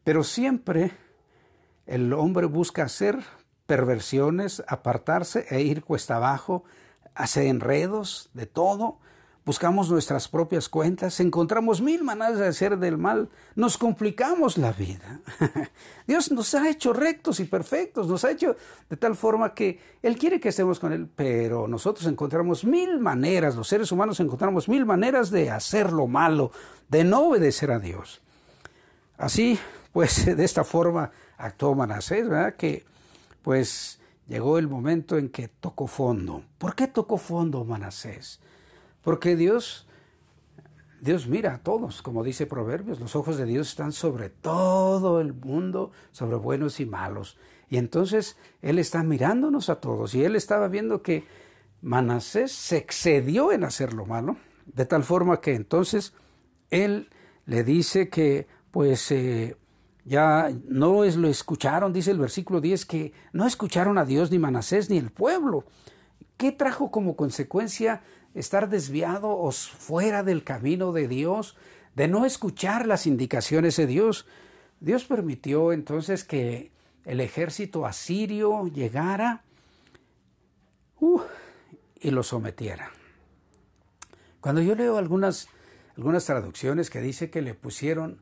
Pero 0.04 0.22
siempre 0.22 0.92
el 1.86 2.12
hombre 2.12 2.44
busca 2.44 2.82
hacer 2.82 3.20
perversiones, 3.70 4.64
apartarse 4.66 5.46
e 5.48 5.60
ir 5.60 5.84
cuesta 5.84 6.16
abajo, 6.16 6.64
hacer 7.14 7.46
enredos 7.46 8.28
de 8.34 8.46
todo. 8.46 8.98
Buscamos 9.44 9.88
nuestras 9.88 10.26
propias 10.26 10.68
cuentas, 10.68 11.20
encontramos 11.20 11.80
mil 11.80 12.02
maneras 12.02 12.40
de 12.40 12.48
hacer 12.48 12.78
del 12.78 12.98
mal, 12.98 13.30
nos 13.54 13.78
complicamos 13.78 14.58
la 14.58 14.72
vida. 14.72 15.20
Dios 16.08 16.32
nos 16.32 16.52
ha 16.56 16.68
hecho 16.68 16.92
rectos 16.92 17.38
y 17.38 17.44
perfectos, 17.44 18.08
nos 18.08 18.24
ha 18.24 18.32
hecho 18.32 18.56
de 18.88 18.96
tal 18.96 19.14
forma 19.14 19.54
que 19.54 19.78
Él 20.02 20.18
quiere 20.18 20.40
que 20.40 20.48
estemos 20.48 20.80
con 20.80 20.92
Él, 20.92 21.08
pero 21.14 21.68
nosotros 21.68 22.08
encontramos 22.08 22.64
mil 22.64 22.98
maneras, 22.98 23.54
los 23.54 23.68
seres 23.68 23.92
humanos 23.92 24.18
encontramos 24.18 24.68
mil 24.68 24.84
maneras 24.84 25.30
de 25.30 25.48
hacer 25.48 25.92
lo 25.92 26.08
malo, 26.08 26.50
de 26.88 27.04
no 27.04 27.28
obedecer 27.28 27.70
a 27.70 27.78
Dios. 27.78 28.20
Así, 29.16 29.60
pues 29.92 30.26
de 30.36 30.44
esta 30.44 30.64
forma 30.64 31.12
actuó 31.38 31.76
Manasés, 31.76 32.28
¿verdad? 32.28 32.56
Que 32.56 32.89
pues 33.42 34.00
llegó 34.28 34.58
el 34.58 34.68
momento 34.68 35.18
en 35.18 35.28
que 35.28 35.48
tocó 35.48 35.86
fondo. 35.86 36.44
¿Por 36.58 36.74
qué 36.74 36.86
tocó 36.86 37.18
fondo 37.18 37.64
Manasés? 37.64 38.40
Porque 39.02 39.36
Dios, 39.36 39.86
Dios 41.00 41.26
mira 41.26 41.54
a 41.54 41.58
todos, 41.58 42.02
como 42.02 42.22
dice 42.22 42.46
Proverbios, 42.46 43.00
los 43.00 43.16
ojos 43.16 43.36
de 43.38 43.46
Dios 43.46 43.68
están 43.68 43.92
sobre 43.92 44.28
todo 44.28 45.20
el 45.20 45.32
mundo, 45.32 45.90
sobre 46.12 46.36
buenos 46.36 46.80
y 46.80 46.86
malos. 46.86 47.36
Y 47.68 47.78
entonces 47.78 48.36
Él 48.62 48.78
está 48.78 49.02
mirándonos 49.02 49.70
a 49.70 49.80
todos 49.80 50.14
y 50.14 50.24
Él 50.24 50.36
estaba 50.36 50.68
viendo 50.68 51.02
que 51.02 51.24
Manasés 51.82 52.52
se 52.52 52.76
excedió 52.76 53.52
en 53.52 53.64
hacer 53.64 53.94
lo 53.94 54.06
malo, 54.06 54.36
de 54.66 54.84
tal 54.84 55.02
forma 55.04 55.40
que 55.40 55.54
entonces 55.54 56.12
Él 56.70 57.08
le 57.46 57.64
dice 57.64 58.08
que 58.08 58.46
pues 58.70 59.10
eh, 59.10 59.56
ya 60.10 60.50
no 60.66 61.04
es, 61.04 61.14
lo 61.14 61.28
escucharon, 61.28 61.92
dice 61.92 62.10
el 62.10 62.18
versículo 62.18 62.60
10, 62.60 62.84
que 62.84 63.12
no 63.32 63.46
escucharon 63.46 63.96
a 63.96 64.04
Dios 64.04 64.32
ni 64.32 64.40
Manasés 64.40 64.90
ni 64.90 64.98
el 64.98 65.12
pueblo. 65.12 65.66
¿Qué 66.36 66.50
trajo 66.50 66.90
como 66.90 67.14
consecuencia 67.14 68.02
estar 68.34 68.68
desviados 68.68 69.70
fuera 69.70 70.24
del 70.24 70.42
camino 70.42 70.90
de 70.90 71.06
Dios, 71.06 71.56
de 71.94 72.08
no 72.08 72.26
escuchar 72.26 72.88
las 72.88 73.06
indicaciones 73.06 73.76
de 73.76 73.86
Dios? 73.86 74.26
Dios 74.80 75.04
permitió 75.04 75.72
entonces 75.72 76.24
que 76.24 76.72
el 77.04 77.20
ejército 77.20 77.86
asirio 77.86 78.66
llegara 78.66 79.44
uh, 80.98 81.20
y 82.00 82.10
lo 82.10 82.24
sometiera. 82.24 82.90
Cuando 84.40 84.60
yo 84.60 84.74
leo 84.74 84.96
algunas, 84.96 85.46
algunas 85.96 86.24
traducciones 86.24 86.90
que 86.90 87.00
dice 87.00 87.30
que 87.30 87.42
le 87.42 87.54
pusieron 87.54 88.18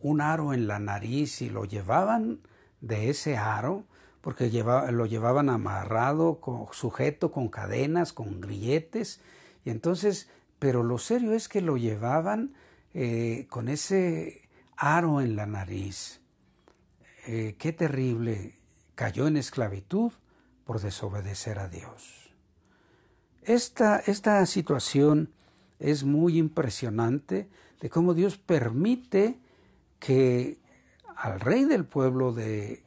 un 0.00 0.20
aro 0.20 0.52
en 0.54 0.66
la 0.66 0.78
nariz 0.78 1.42
y 1.42 1.50
lo 1.50 1.64
llevaban 1.64 2.40
de 2.80 3.10
ese 3.10 3.36
aro, 3.36 3.84
porque 4.20 4.50
lo 4.50 5.06
llevaban 5.06 5.48
amarrado, 5.48 6.40
sujeto 6.72 7.32
con 7.32 7.48
cadenas, 7.48 8.12
con 8.12 8.40
grilletes, 8.40 9.20
y 9.64 9.70
entonces, 9.70 10.28
pero 10.58 10.82
lo 10.82 10.98
serio 10.98 11.32
es 11.32 11.48
que 11.48 11.60
lo 11.60 11.76
llevaban 11.76 12.54
eh, 12.92 13.46
con 13.48 13.68
ese 13.68 14.48
aro 14.76 15.20
en 15.20 15.36
la 15.36 15.46
nariz. 15.46 16.20
Eh, 17.26 17.56
qué 17.58 17.72
terrible, 17.72 18.54
cayó 18.94 19.26
en 19.26 19.36
esclavitud 19.36 20.12
por 20.64 20.80
desobedecer 20.80 21.58
a 21.58 21.68
Dios. 21.68 22.32
Esta, 23.42 23.98
esta 23.98 24.44
situación 24.46 25.32
es 25.78 26.04
muy 26.04 26.38
impresionante 26.38 27.48
de 27.80 27.90
cómo 27.90 28.14
Dios 28.14 28.36
permite 28.36 29.38
que 30.00 30.58
al 31.14 31.38
rey 31.38 31.64
del 31.64 31.84
pueblo 31.84 32.32
de, 32.32 32.82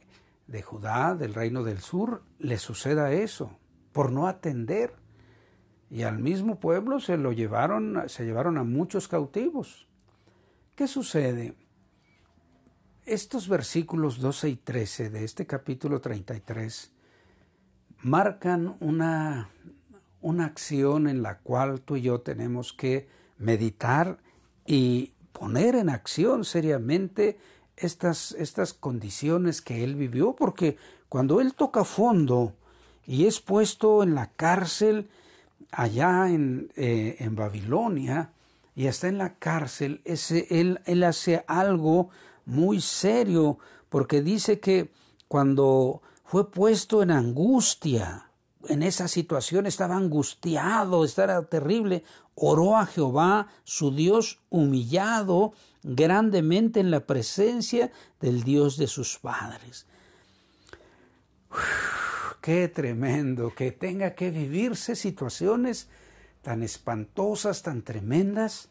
de 0.46 0.62
Judá, 0.62 1.14
del 1.14 1.32
reino 1.32 1.62
del 1.62 1.80
sur, 1.80 2.22
le 2.38 2.58
suceda 2.58 3.12
eso, 3.12 3.58
por 3.92 4.12
no 4.12 4.26
atender. 4.26 4.92
Y 5.90 6.02
al 6.02 6.18
mismo 6.18 6.58
pueblo 6.58 7.00
se 7.00 7.16
lo 7.16 7.32
llevaron, 7.32 8.02
se 8.08 8.24
llevaron 8.24 8.58
a 8.58 8.64
muchos 8.64 9.08
cautivos. 9.08 9.86
¿Qué 10.74 10.88
sucede? 10.88 11.54
Estos 13.06 13.48
versículos 13.48 14.18
12 14.18 14.48
y 14.48 14.56
13 14.56 15.10
de 15.10 15.24
este 15.24 15.46
capítulo 15.46 16.00
33 16.00 16.92
marcan 18.02 18.76
una, 18.80 19.50
una 20.20 20.46
acción 20.46 21.06
en 21.06 21.22
la 21.22 21.38
cual 21.38 21.80
tú 21.80 21.96
y 21.96 22.02
yo 22.02 22.20
tenemos 22.22 22.72
que 22.72 23.08
meditar 23.38 24.18
y 24.66 25.13
poner 25.34 25.74
en 25.74 25.90
acción 25.90 26.44
seriamente 26.44 27.36
estas, 27.76 28.32
estas 28.32 28.72
condiciones 28.72 29.60
que 29.60 29.84
él 29.84 29.96
vivió, 29.96 30.34
porque 30.34 30.78
cuando 31.10 31.40
él 31.40 31.52
toca 31.54 31.84
fondo 31.84 32.54
y 33.06 33.26
es 33.26 33.40
puesto 33.40 34.02
en 34.02 34.14
la 34.14 34.30
cárcel 34.30 35.10
allá 35.70 36.30
en, 36.30 36.70
eh, 36.76 37.16
en 37.18 37.34
Babilonia, 37.34 38.30
y 38.76 38.86
está 38.86 39.08
en 39.08 39.18
la 39.18 39.34
cárcel, 39.34 40.00
él, 40.04 40.80
él 40.84 41.04
hace 41.04 41.44
algo 41.46 42.10
muy 42.44 42.80
serio, 42.80 43.58
porque 43.88 44.22
dice 44.22 44.58
que 44.58 44.90
cuando 45.28 46.02
fue 46.24 46.50
puesto 46.50 47.02
en 47.02 47.10
angustia, 47.10 48.23
en 48.68 48.82
esa 48.82 49.08
situación 49.08 49.66
estaba 49.66 49.96
angustiado, 49.96 51.04
estaba 51.04 51.42
terrible, 51.42 52.04
oró 52.34 52.76
a 52.76 52.86
Jehová, 52.86 53.48
su 53.64 53.94
Dios, 53.94 54.40
humillado 54.50 55.52
grandemente 55.82 56.80
en 56.80 56.90
la 56.90 57.00
presencia 57.00 57.92
del 58.20 58.42
Dios 58.42 58.76
de 58.76 58.86
sus 58.86 59.18
padres. 59.18 59.86
qué 62.40 62.68
tremendo 62.68 63.54
que 63.54 63.72
tenga 63.72 64.14
que 64.14 64.30
vivirse 64.30 64.96
situaciones 64.96 65.88
tan 66.42 66.62
espantosas, 66.62 67.62
tan 67.62 67.82
tremendas, 67.82 68.68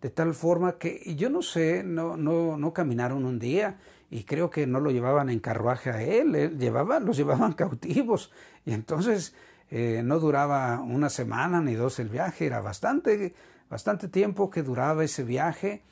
de 0.00 0.10
tal 0.10 0.34
forma 0.34 0.78
que 0.78 1.14
yo 1.16 1.28
no 1.28 1.42
sé, 1.42 1.82
no, 1.82 2.16
no, 2.16 2.56
no 2.56 2.72
caminaron 2.72 3.24
un 3.24 3.38
día 3.38 3.78
y 4.10 4.24
creo 4.24 4.50
que 4.50 4.66
no 4.66 4.80
lo 4.80 4.90
llevaban 4.90 5.30
en 5.30 5.38
carruaje 5.38 5.90
a 5.90 6.02
él, 6.02 6.34
él 6.34 6.58
llevaba, 6.58 6.98
los 6.98 7.16
llevaban 7.16 7.52
cautivos. 7.54 8.32
Y 8.66 8.72
entonces 8.72 9.34
eh, 9.70 10.02
no 10.04 10.18
duraba 10.18 10.80
una 10.80 11.08
semana 11.08 11.60
ni 11.60 11.74
dos 11.74 12.00
el 12.00 12.08
viaje, 12.08 12.46
era 12.46 12.60
bastante, 12.60 13.34
bastante 13.70 14.08
tiempo 14.08 14.50
que 14.50 14.64
duraba 14.64 15.04
ese 15.04 15.22
viaje. 15.22 15.82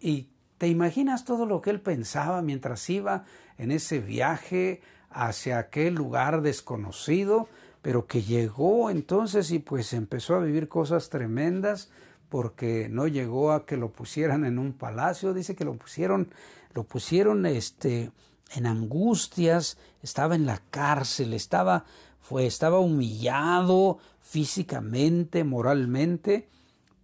Y 0.00 0.28
te 0.58 0.68
imaginas 0.68 1.24
todo 1.24 1.46
lo 1.46 1.60
que 1.60 1.70
él 1.70 1.80
pensaba 1.80 2.42
mientras 2.42 2.88
iba 2.88 3.24
en 3.58 3.72
ese 3.72 3.98
viaje 3.98 4.80
hacia 5.10 5.58
aquel 5.58 5.94
lugar 5.94 6.42
desconocido, 6.42 7.48
pero 7.82 8.06
que 8.06 8.22
llegó 8.22 8.88
entonces 8.88 9.50
y 9.50 9.58
pues 9.58 9.92
empezó 9.92 10.36
a 10.36 10.40
vivir 10.40 10.68
cosas 10.68 11.08
tremendas 11.10 11.90
porque 12.28 12.88
no 12.90 13.06
llegó 13.06 13.52
a 13.52 13.66
que 13.66 13.76
lo 13.76 13.92
pusieran 13.92 14.44
en 14.44 14.58
un 14.58 14.72
palacio, 14.72 15.34
dice 15.34 15.54
que 15.54 15.64
lo 15.64 15.74
pusieron, 15.74 16.32
lo 16.72 16.84
pusieron 16.84 17.46
este 17.46 18.10
en 18.54 18.66
angustias, 18.66 19.78
estaba 20.02 20.34
en 20.34 20.46
la 20.46 20.60
cárcel, 20.70 21.32
estaba 21.32 21.84
fue 22.24 22.46
estaba 22.46 22.78
humillado 22.78 23.98
físicamente, 24.18 25.44
moralmente, 25.44 26.48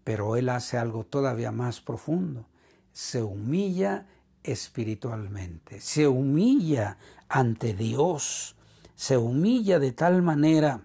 pero 0.03 0.37
él 0.37 0.49
hace 0.49 0.79
algo 0.79 1.05
todavía 1.05 1.53
más 1.53 1.83
profundo. 1.83 2.47
Se 2.95 3.23
humilla 3.23 4.07
espiritualmente, 4.43 5.83
se 5.83 6.09
humilla 6.09 6.97
ante 7.29 7.75
Dios, 7.75 8.57
se 8.95 9.19
humilla 9.19 9.79
de 9.79 9.93
tal 9.93 10.23
manera 10.23 10.81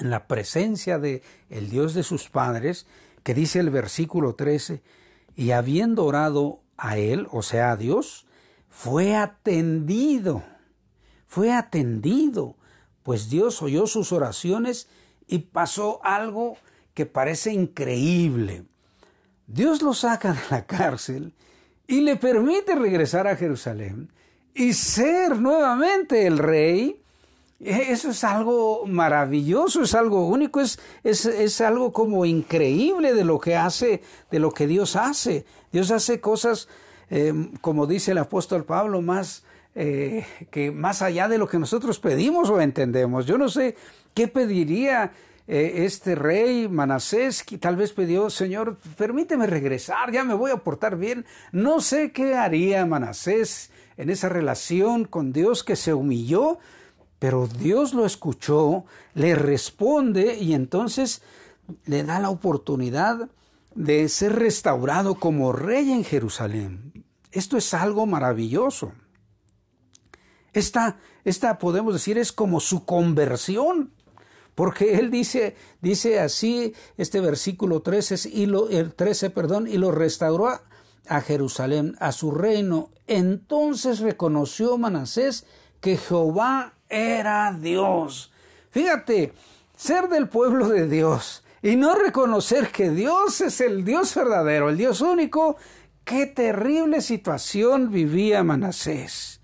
en 0.00 0.08
la 0.08 0.26
presencia 0.26 0.98
de 0.98 1.22
el 1.50 1.68
Dios 1.68 1.92
de 1.92 2.04
sus 2.04 2.30
padres, 2.30 2.86
que 3.22 3.34
dice 3.34 3.60
el 3.60 3.70
versículo 3.70 4.34
13, 4.34 4.82
y 5.36 5.50
habiendo 5.52 6.04
orado 6.04 6.60
a 6.76 6.96
él, 6.98 7.26
o 7.30 7.42
sea, 7.42 7.72
a 7.72 7.76
Dios, 7.76 8.26
fue 8.68 9.14
atendido, 9.14 10.42
fue 11.26 11.52
atendido, 11.52 12.56
pues 13.02 13.30
Dios 13.30 13.62
oyó 13.62 13.86
sus 13.86 14.12
oraciones 14.12 14.88
y 15.26 15.38
pasó 15.38 16.00
algo 16.04 16.56
que 16.94 17.06
parece 17.06 17.52
increíble. 17.52 18.64
Dios 19.46 19.82
lo 19.82 19.94
saca 19.94 20.32
de 20.32 20.40
la 20.50 20.66
cárcel 20.66 21.34
y 21.86 22.00
le 22.00 22.16
permite 22.16 22.74
regresar 22.74 23.26
a 23.26 23.36
Jerusalén 23.36 24.12
y 24.54 24.72
ser 24.72 25.38
nuevamente 25.38 26.26
el 26.26 26.38
rey 26.38 27.01
eso 27.64 28.10
es 28.10 28.24
algo 28.24 28.86
maravilloso, 28.86 29.82
es 29.82 29.94
algo 29.94 30.26
único, 30.26 30.60
es, 30.60 30.78
es, 31.04 31.60
algo 31.60 31.92
como 31.92 32.24
increíble 32.24 33.14
de 33.14 33.24
lo 33.24 33.38
que 33.38 33.54
hace, 33.54 34.02
de 34.30 34.38
lo 34.40 34.50
que 34.50 34.66
Dios 34.66 34.96
hace. 34.96 35.44
Dios 35.70 35.90
hace 35.92 36.20
cosas, 36.20 36.68
em, 37.08 37.52
como 37.60 37.86
dice 37.86 38.10
el 38.10 38.18
apóstol 38.18 38.64
Pablo, 38.64 39.00
más 39.00 39.44
eh, 39.74 40.26
que 40.50 40.70
más 40.70 41.00
allá 41.02 41.28
de 41.28 41.38
lo 41.38 41.48
que 41.48 41.58
nosotros 41.58 41.98
pedimos 41.98 42.50
o 42.50 42.60
entendemos. 42.60 43.26
Yo 43.26 43.38
no 43.38 43.48
sé 43.48 43.76
qué 44.12 44.28
pediría 44.28 45.12
eh, 45.46 45.84
este 45.84 46.14
rey 46.14 46.68
Manasés, 46.68 47.42
que 47.42 47.58
tal 47.58 47.76
vez 47.76 47.92
pidió, 47.92 48.28
Señor, 48.28 48.76
permíteme 48.96 49.46
regresar, 49.46 50.12
ya 50.12 50.24
me 50.24 50.34
voy 50.34 50.50
a 50.50 50.58
portar 50.58 50.96
bien. 50.96 51.24
No 51.52 51.80
sé 51.80 52.12
qué 52.12 52.34
haría 52.34 52.84
Manasés 52.86 53.70
en 53.96 54.10
esa 54.10 54.28
relación 54.28 55.04
con 55.04 55.32
Dios 55.32 55.64
que 55.64 55.76
se 55.76 55.94
humilló 55.94 56.58
pero 57.22 57.46
Dios 57.46 57.94
lo 57.94 58.04
escuchó, 58.04 58.84
le 59.14 59.36
responde 59.36 60.38
y 60.38 60.54
entonces 60.54 61.22
le 61.84 62.02
da 62.02 62.18
la 62.18 62.30
oportunidad 62.30 63.30
de 63.76 64.08
ser 64.08 64.32
restaurado 64.32 65.14
como 65.14 65.52
rey 65.52 65.92
en 65.92 66.02
Jerusalén. 66.02 67.04
Esto 67.30 67.56
es 67.56 67.74
algo 67.74 68.06
maravilloso. 68.06 68.92
Esta, 70.52 70.98
esta 71.22 71.60
podemos 71.60 71.94
decir 71.94 72.18
es 72.18 72.32
como 72.32 72.58
su 72.58 72.84
conversión, 72.84 73.92
porque 74.56 74.98
él 74.98 75.12
dice, 75.12 75.54
dice 75.80 76.18
así 76.18 76.74
este 76.96 77.20
versículo 77.20 77.82
13, 77.82 78.30
y 78.30 78.46
lo, 78.46 78.68
el 78.68 78.94
13, 78.94 79.30
perdón, 79.30 79.68
y 79.68 79.76
lo 79.76 79.92
restauró 79.92 80.48
a, 80.48 80.64
a 81.06 81.20
Jerusalén, 81.20 81.94
a 82.00 82.10
su 82.10 82.32
reino. 82.32 82.90
Entonces 83.06 84.00
reconoció 84.00 84.76
Manasés 84.76 85.46
que 85.80 85.96
Jehová 85.96 86.74
era 86.92 87.52
Dios. 87.52 88.30
Fíjate, 88.70 89.32
ser 89.76 90.08
del 90.08 90.28
pueblo 90.28 90.68
de 90.68 90.86
Dios 90.86 91.42
y 91.62 91.76
no 91.76 91.94
reconocer 91.94 92.70
que 92.70 92.90
Dios 92.90 93.40
es 93.40 93.60
el 93.60 93.84
Dios 93.84 94.14
verdadero, 94.14 94.68
el 94.68 94.76
Dios 94.76 95.00
único, 95.00 95.56
qué 96.04 96.26
terrible 96.26 97.00
situación 97.00 97.90
vivía 97.90 98.44
Manasés. 98.44 99.40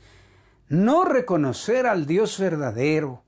No 0.68 1.04
reconocer 1.04 1.86
al 1.86 2.06
Dios 2.06 2.38
verdadero. 2.38 3.22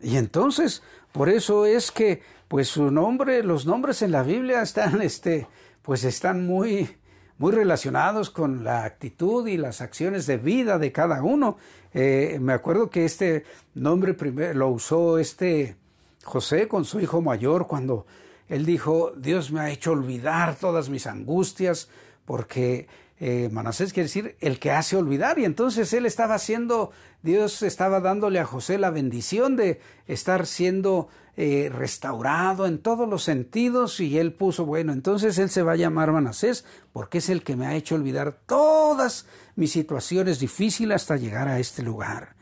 Y 0.00 0.16
entonces, 0.16 0.82
por 1.12 1.28
eso 1.28 1.66
es 1.66 1.92
que, 1.92 2.22
pues 2.48 2.68
su 2.68 2.90
nombre, 2.90 3.44
los 3.44 3.66
nombres 3.66 4.02
en 4.02 4.10
la 4.10 4.24
Biblia 4.24 4.62
están, 4.62 5.00
este, 5.02 5.46
pues 5.82 6.02
están 6.04 6.46
muy, 6.46 6.96
muy 7.40 7.52
relacionados 7.52 8.28
con 8.28 8.64
la 8.64 8.84
actitud 8.84 9.48
y 9.48 9.56
las 9.56 9.80
acciones 9.80 10.26
de 10.26 10.36
vida 10.36 10.78
de 10.78 10.92
cada 10.92 11.22
uno. 11.22 11.56
Eh, 11.94 12.36
me 12.38 12.52
acuerdo 12.52 12.90
que 12.90 13.06
este 13.06 13.44
nombre 13.72 14.12
primero 14.12 14.52
lo 14.52 14.68
usó 14.68 15.18
este 15.18 15.74
José 16.22 16.68
con 16.68 16.84
su 16.84 17.00
hijo 17.00 17.22
mayor 17.22 17.66
cuando 17.66 18.04
él 18.46 18.66
dijo, 18.66 19.12
Dios 19.16 19.52
me 19.52 19.60
ha 19.60 19.70
hecho 19.70 19.92
olvidar 19.92 20.56
todas 20.56 20.90
mis 20.90 21.06
angustias, 21.06 21.88
porque 22.26 22.88
eh, 23.22 23.50
Manasés 23.52 23.92
quiere 23.92 24.06
decir 24.06 24.36
el 24.40 24.58
que 24.58 24.70
hace 24.70 24.96
olvidar, 24.96 25.38
y 25.38 25.44
entonces 25.44 25.92
él 25.92 26.06
estaba 26.06 26.34
haciendo, 26.34 26.90
Dios 27.22 27.62
estaba 27.62 28.00
dándole 28.00 28.40
a 28.40 28.46
José 28.46 28.78
la 28.78 28.90
bendición 28.90 29.56
de 29.56 29.78
estar 30.06 30.46
siendo 30.46 31.08
eh, 31.36 31.70
restaurado 31.70 32.66
en 32.66 32.78
todos 32.78 33.06
los 33.06 33.22
sentidos 33.22 34.00
y 34.00 34.18
él 34.18 34.32
puso, 34.32 34.64
bueno, 34.64 34.94
entonces 34.94 35.38
él 35.38 35.50
se 35.50 35.62
va 35.62 35.72
a 35.72 35.76
llamar 35.76 36.12
Manasés 36.12 36.64
porque 36.94 37.18
es 37.18 37.28
el 37.28 37.42
que 37.42 37.56
me 37.56 37.66
ha 37.66 37.76
hecho 37.76 37.94
olvidar 37.94 38.40
todas 38.46 39.26
mis 39.54 39.70
situaciones 39.70 40.40
difíciles 40.40 40.96
hasta 40.96 41.16
llegar 41.16 41.46
a 41.46 41.58
este 41.58 41.82
lugar. 41.82 42.34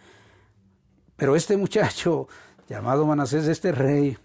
Pero 1.17 1.35
este 1.35 1.57
muchacho 1.57 2.29
llamado 2.69 3.05
Manasés, 3.05 3.49
este 3.49 3.73
rey, 3.73 4.17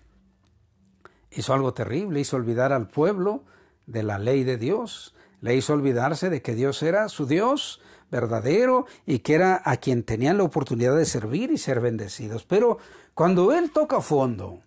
hizo 1.31 1.53
algo 1.53 1.73
terrible, 1.73 2.19
hizo 2.19 2.35
olvidar 2.35 2.73
al 2.73 2.87
pueblo 2.89 3.43
de 3.87 4.03
la 4.03 4.19
ley 4.19 4.43
de 4.43 4.57
Dios, 4.57 5.12
le 5.43 5.57
hizo 5.57 5.73
olvidarse 5.73 6.29
de 6.29 6.41
que 6.41 6.55
Dios 6.55 6.81
era 6.83 7.09
su 7.09 7.25
Dios 7.25 7.81
verdadero 8.09 8.85
y 9.05 9.19
que 9.19 9.35
era 9.35 9.61
a 9.65 9.75
quien 9.75 10.03
tenían 10.03 10.37
la 10.37 10.45
oportunidad 10.45 10.95
de 10.95 11.05
servir 11.05 11.51
y 11.51 11.57
ser 11.57 11.81
bendecidos. 11.81 12.45
Pero 12.45 12.77
cuando 13.13 13.51
Él 13.51 13.71
toca 13.71 13.99
fondo, 13.99 14.61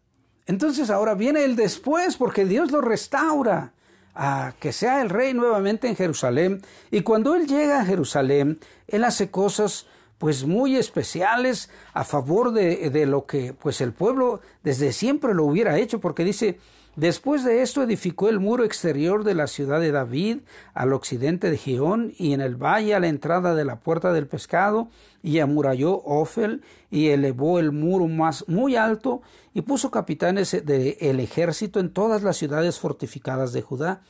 entonces 0.45 0.91
ahora 0.91 1.15
viene 1.15 1.45
el 1.45 1.57
después 1.57 2.19
porque 2.19 2.45
Dios 2.45 2.71
lo 2.73 2.83
restaura 2.83 3.73
a 4.15 4.53
que 4.61 4.71
sea 4.71 5.01
el 5.01 5.09
rey 5.09 5.33
nuevamente 5.33 5.89
en 5.89 5.97
Jerusalén. 5.97 6.61
Y 6.91 7.01
cuando 7.01 7.35
Él 7.35 7.47
llega 7.47 7.81
a 7.81 7.87
Jerusalén, 7.87 8.61
Él 8.87 9.05
hace 9.05 9.31
cosas 9.31 9.87
pues 10.19 10.45
muy 10.45 10.77
especiales 10.77 11.71
a 11.95 12.05
favor 12.05 12.53
de, 12.53 12.91
de, 12.91 13.07
lo 13.07 13.25
que 13.25 13.55
pues 13.55 13.81
el 13.81 13.95
pueblo 13.95 14.43
desde 14.63 14.93
siempre 14.93 15.33
lo 15.33 15.45
hubiera 15.45 15.79
hecho, 15.79 16.01
porque 16.01 16.25
dice, 16.25 16.59
después 16.97 17.45
de 17.45 17.63
esto 17.63 17.83
edificó 17.83 18.29
el 18.29 18.41
muro 18.41 18.65
exterior 18.65 19.23
de 19.23 19.35
la 19.35 19.47
ciudad 19.47 19.81
de 19.81 19.93
David 19.93 20.39
al 20.75 20.93
occidente 20.93 21.51
de 21.51 21.59
Gión 21.59 22.13
y 22.19 22.33
en 22.33 22.41
el 22.41 22.57
valle 22.57 22.95
a 22.95 23.01
la 23.01 23.09
entrada 23.09 23.55
de 23.55 23.65
la 23.65 23.81
puerta 23.81 24.13
del 24.13 24.27
pescado 24.27 24.89
y 25.23 25.39
amuralló 25.39 26.03
Ofel 26.05 26.63
y 26.91 27.09
elevó 27.09 27.59
el 27.59 27.73
muro 27.73 28.09
más 28.09 28.49
muy 28.49 28.77
alto 28.77 29.23
y 29.55 29.63
puso 29.63 29.91
capitanes 29.91 30.51
del 30.65 31.21
ejército 31.21 31.81
en 31.81 31.91
todas 31.91 32.23
las 32.23 32.37
ciudades 32.37 32.79
fortificadas 32.79 33.53
de 33.53 33.63
Judá. 33.63 34.03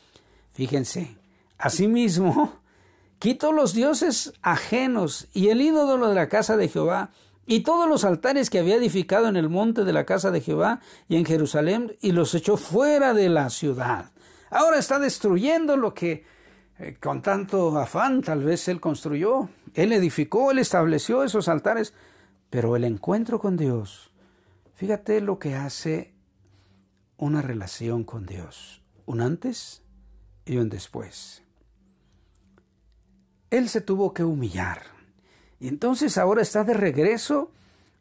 Fíjense, 0.53 1.17
asimismo 1.59 2.55
quitó 3.19 3.53
los 3.53 3.75
dioses 3.75 4.33
ajenos 4.43 5.29
y 5.33 5.49
el 5.49 5.61
ídolo 5.61 6.09
de 6.09 6.15
la 6.15 6.29
casa 6.29 6.57
de 6.57 6.69
Jehová 6.69 7.11
y 7.47 7.61
todos 7.61 7.89
los 7.89 8.05
altares 8.05 8.51
que 8.51 8.59
había 8.59 8.77
edificado 8.77 9.29
en 9.29 9.37
el 9.37 9.49
monte 9.49 9.85
de 9.85 9.93
la 9.93 10.05
casa 10.05 10.31
de 10.31 10.41
Jehová 10.41 10.81
y 11.09 11.17
en 11.17 11.25
Jerusalén 11.25 11.97
y 12.01 12.13
los 12.13 12.35
echó 12.35 12.57
fuera 12.57 13.15
de 13.15 13.29
la 13.29 13.51
ciudad. 13.51 14.11
Ahora 14.51 14.79
está 14.79 14.99
destruyendo 14.99 15.77
lo 15.77 15.95
que 15.95 16.25
eh, 16.79 16.97
con 17.01 17.23
tanto 17.23 17.79
afán 17.79 18.21
tal 18.23 18.43
vez 18.43 18.69
él 18.69 18.81
construyó. 18.81 19.49
Él 19.75 19.93
edificó, 19.93 20.51
él 20.51 20.59
estableció 20.59 21.23
esos 21.23 21.49
altares, 21.49 21.95
pero 22.51 22.77
el 22.77 22.85
encuentro 22.85 23.39
con 23.39 23.57
Dios, 23.57 24.11
fíjate 24.75 25.21
lo 25.21 25.39
que 25.39 25.55
hace 25.55 26.15
una 27.17 27.43
relación 27.43 28.05
con 28.05 28.27
Dios, 28.27 28.83
un 29.07 29.21
antes 29.21 29.83
y 30.45 30.57
un 30.59 30.69
después. 30.69 31.43
Él 33.51 33.69
se 33.69 33.81
tuvo 33.81 34.13
que 34.13 34.25
humillar. 34.25 34.96
Y 35.61 35.69
entonces 35.69 36.19
ahora 36.19 36.43
está 36.43 36.65
de 36.65 36.75
regreso 36.75 37.51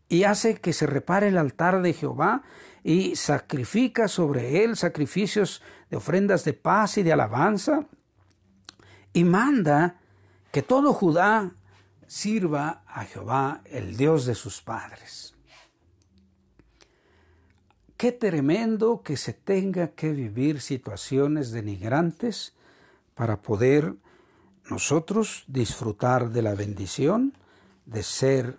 y 0.09 0.23
hace 0.23 0.55
que 0.55 0.73
se 0.73 0.87
repare 0.87 1.29
el 1.29 1.37
altar 1.37 1.81
de 1.81 1.93
Jehová 1.93 2.43
y 2.83 3.15
sacrifica 3.15 4.07
sobre 4.07 4.63
él 4.63 4.75
sacrificios 4.75 5.61
de 5.89 5.97
ofrendas 5.97 6.43
de 6.43 6.53
paz 6.53 6.97
y 6.97 7.03
de 7.03 7.13
alabanza 7.13 7.87
y 9.13 9.23
manda 9.23 9.99
que 10.51 10.61
todo 10.61 10.93
Judá 10.93 11.51
sirva 12.07 12.83
a 12.85 13.05
Jehová, 13.05 13.61
el 13.65 13.97
Dios 13.97 14.25
de 14.25 14.35
sus 14.35 14.61
padres. 14.61 15.33
Qué 17.97 18.11
tremendo 18.11 19.01
que 19.01 19.15
se 19.15 19.33
tenga 19.33 19.89
que 19.89 20.11
vivir 20.11 20.61
situaciones 20.61 21.51
denigrantes 21.51 22.53
para 23.15 23.41
poder 23.41 23.95
nosotros 24.69 25.45
disfrutar 25.47 26.29
de 26.31 26.41
la 26.41 26.55
bendición 26.55 27.33
de 27.85 28.03
ser 28.03 28.57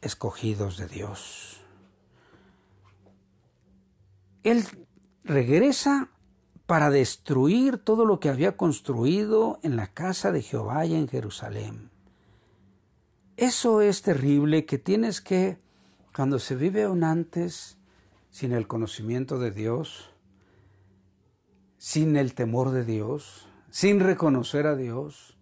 escogidos 0.00 0.76
de 0.76 0.86
Dios. 0.86 1.60
Él 4.42 4.64
regresa 5.24 6.10
para 6.66 6.90
destruir 6.90 7.78
todo 7.78 8.04
lo 8.04 8.20
que 8.20 8.28
había 8.28 8.56
construido 8.56 9.58
en 9.62 9.76
la 9.76 9.86
casa 9.88 10.32
de 10.32 10.42
Jehová 10.42 10.84
y 10.86 10.94
en 10.94 11.08
Jerusalén. 11.08 11.90
Eso 13.36 13.80
es 13.80 14.02
terrible 14.02 14.66
que 14.66 14.78
tienes 14.78 15.20
que, 15.20 15.58
cuando 16.14 16.38
se 16.38 16.56
vive 16.56 16.88
un 16.88 17.04
antes 17.04 17.78
sin 18.30 18.52
el 18.52 18.66
conocimiento 18.66 19.38
de 19.38 19.50
Dios, 19.50 20.10
sin 21.78 22.16
el 22.16 22.34
temor 22.34 22.70
de 22.70 22.84
Dios, 22.84 23.48
sin 23.70 24.00
reconocer 24.00 24.66
a 24.66 24.76
Dios, 24.76 25.38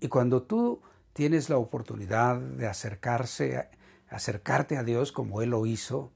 y 0.00 0.08
cuando 0.08 0.42
tú 0.42 0.80
tienes 1.16 1.48
la 1.48 1.56
oportunidad 1.56 2.38
de 2.38 2.66
acercarse, 2.66 3.70
acercarte 4.10 4.76
a 4.76 4.84
Dios 4.84 5.12
como 5.12 5.40
Él 5.40 5.50
lo 5.50 5.64
hizo, 5.64 6.12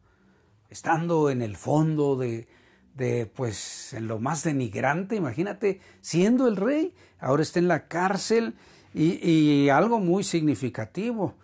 estando 0.68 1.30
en 1.30 1.40
el 1.40 1.56
fondo 1.56 2.16
de, 2.16 2.46
pues, 3.34 3.94
en 3.94 4.08
lo 4.08 4.18
más 4.18 4.44
denigrante, 4.44 5.16
imagínate, 5.16 5.80
siendo 6.02 6.46
el 6.46 6.56
rey, 6.56 6.94
ahora 7.18 7.42
está 7.42 7.60
en 7.60 7.68
la 7.68 7.88
cárcel 7.88 8.56
y, 8.92 9.70
algo 9.70 10.00
muy 10.00 10.22
significativo, 10.22 11.34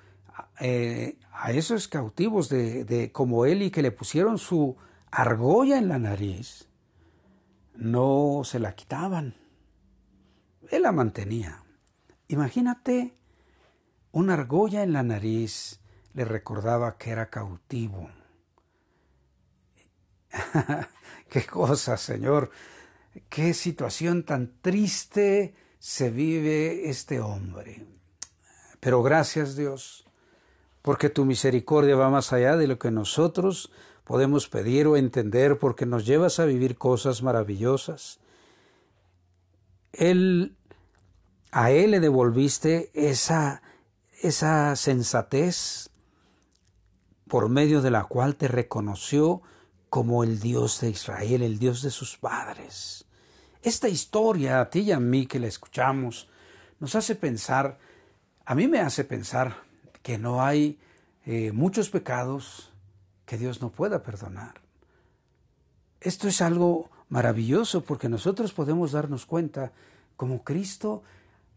eh, 0.61 1.17
a 1.33 1.53
esos 1.53 1.89
cautivos 1.89 2.51
de 2.51 3.11
como 3.11 3.47
él 3.47 3.63
y 3.63 3.71
que 3.71 3.81
le 3.81 3.91
pusieron 3.91 4.37
su 4.37 4.77
argolla 5.11 5.79
en 5.79 5.89
la 5.89 5.99
nariz, 5.99 6.69
no 7.75 8.43
se 8.45 8.59
la 8.59 8.75
quitaban, 8.75 9.35
él 10.71 10.83
la 10.83 10.93
mantenía. 10.93 11.63
Imagínate, 12.29 13.17
una 14.17 14.33
argolla 14.33 14.83
en 14.83 14.95
la 14.95 15.03
nariz 15.03 15.79
le 16.15 16.25
recordaba 16.25 16.97
que 16.97 17.11
era 17.11 17.29
cautivo. 17.29 18.09
qué 21.29 21.45
cosa, 21.45 21.99
Señor, 21.99 22.51
qué 23.29 23.53
situación 23.53 24.23
tan 24.25 24.55
triste 24.63 25.55
se 25.79 26.09
vive 26.09 26.89
este 26.89 27.21
hombre. 27.21 27.87
Pero 28.81 29.03
gracias 29.03 29.55
Dios, 29.55 30.07
porque 30.81 31.11
tu 31.11 31.27
misericordia 31.27 31.95
va 31.95 32.09
más 32.09 32.33
allá 32.33 32.57
de 32.57 32.69
lo 32.69 32.79
que 32.79 32.91
nosotros 32.91 33.71
podemos 34.05 34.49
pedir 34.49 34.87
o 34.87 34.97
entender, 34.97 35.59
porque 35.59 35.85
nos 35.85 36.07
llevas 36.07 36.41
a 36.41 36.47
vivir 36.47 36.79
cosas 36.79 37.23
maravillosas. 37.23 38.19
Él 39.93 40.57
a 41.51 41.71
Él 41.71 41.91
le 41.91 42.01
devolviste 42.01 42.91
esa, 42.95 43.61
esa 44.23 44.75
sensatez 44.77 45.91
por 47.29 47.49
medio 47.49 47.83
de 47.83 47.91
la 47.91 48.05
cual 48.05 48.37
te 48.37 48.49
reconoció 48.49 49.43
como 49.91 50.25
el 50.25 50.41
Dios 50.41 50.81
de 50.81 50.91
Israel, 50.91 51.43
el 51.43 51.59
Dios 51.59 51.83
de 51.83 51.91
sus 51.91 52.17
padres. 52.17 53.05
Esta 53.63 53.89
historia, 53.89 54.61
a 54.61 54.71
ti 54.71 54.81
y 54.81 54.93
a 54.93 55.01
mí 55.01 55.27
que 55.27 55.41
la 55.41 55.47
escuchamos, 55.47 56.29
nos 56.79 56.95
hace 56.95 57.15
pensar, 57.15 57.79
a 58.45 58.55
mí 58.55 58.69
me 58.69 58.81
hace 58.81 59.05
pensar 59.05 59.63
que 60.03 60.19
no 60.19 60.45
hay 60.45 60.79
eh, 61.25 61.51
muchos 61.53 61.91
pecados 61.91 62.71
que 63.25 63.39
Dios 63.39 63.61
no 63.61 63.71
pueda 63.71 64.03
perdonar. 64.03 64.61
Esto 66.01 66.29
es 66.29 66.41
algo 66.41 66.91
maravilloso 67.09 67.83
porque 67.83 68.09
nosotros 68.09 68.53
podemos 68.53 68.93
darnos 68.93 69.27
cuenta 69.27 69.73
como 70.17 70.45
Cristo 70.45 71.03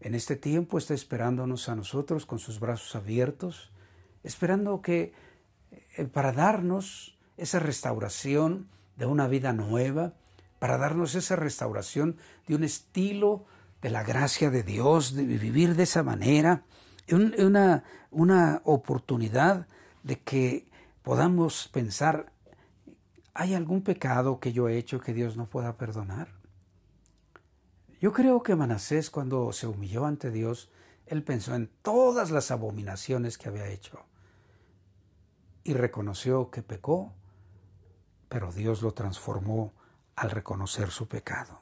en 0.01 0.15
este 0.15 0.35
tiempo 0.35 0.77
está 0.77 0.93
esperándonos 0.93 1.69
a 1.69 1.75
nosotros 1.75 2.25
con 2.25 2.39
sus 2.39 2.59
brazos 2.59 2.95
abiertos, 2.95 3.71
esperando 4.23 4.81
que 4.81 5.13
eh, 5.97 6.05
para 6.05 6.31
darnos 6.31 7.17
esa 7.37 7.59
restauración 7.59 8.67
de 8.95 9.05
una 9.05 9.27
vida 9.27 9.53
nueva, 9.53 10.13
para 10.59 10.77
darnos 10.77 11.15
esa 11.15 11.35
restauración 11.35 12.17
de 12.47 12.55
un 12.55 12.63
estilo 12.63 13.45
de 13.81 13.89
la 13.89 14.03
gracia 14.03 14.49
de 14.49 14.63
Dios, 14.63 15.15
de 15.15 15.23
vivir 15.23 15.75
de 15.75 15.83
esa 15.83 16.03
manera, 16.03 16.63
una, 17.11 17.83
una 18.11 18.61
oportunidad 18.65 19.67
de 20.03 20.19
que 20.19 20.67
podamos 21.01 21.69
pensar, 21.69 22.31
¿hay 23.33 23.53
algún 23.53 23.81
pecado 23.81 24.39
que 24.39 24.51
yo 24.51 24.67
he 24.67 24.77
hecho 24.77 24.99
que 24.99 25.13
Dios 25.13 25.37
no 25.37 25.47
pueda 25.47 25.77
perdonar? 25.77 26.38
Yo 27.99 28.13
creo 28.13 28.43
que 28.43 28.55
Manasés 28.55 29.09
cuando 29.09 29.51
se 29.51 29.67
humilló 29.67 30.05
ante 30.05 30.31
Dios, 30.31 30.69
él 31.05 31.23
pensó 31.23 31.55
en 31.55 31.69
todas 31.81 32.31
las 32.31 32.51
abominaciones 32.51 33.37
que 33.37 33.49
había 33.49 33.67
hecho 33.67 34.05
y 35.63 35.73
reconoció 35.73 36.49
que 36.49 36.61
pecó, 36.61 37.13
pero 38.29 38.53
Dios 38.53 38.81
lo 38.81 38.93
transformó 38.93 39.73
al 40.15 40.31
reconocer 40.31 40.91
su 40.91 41.07
pecado. 41.07 41.61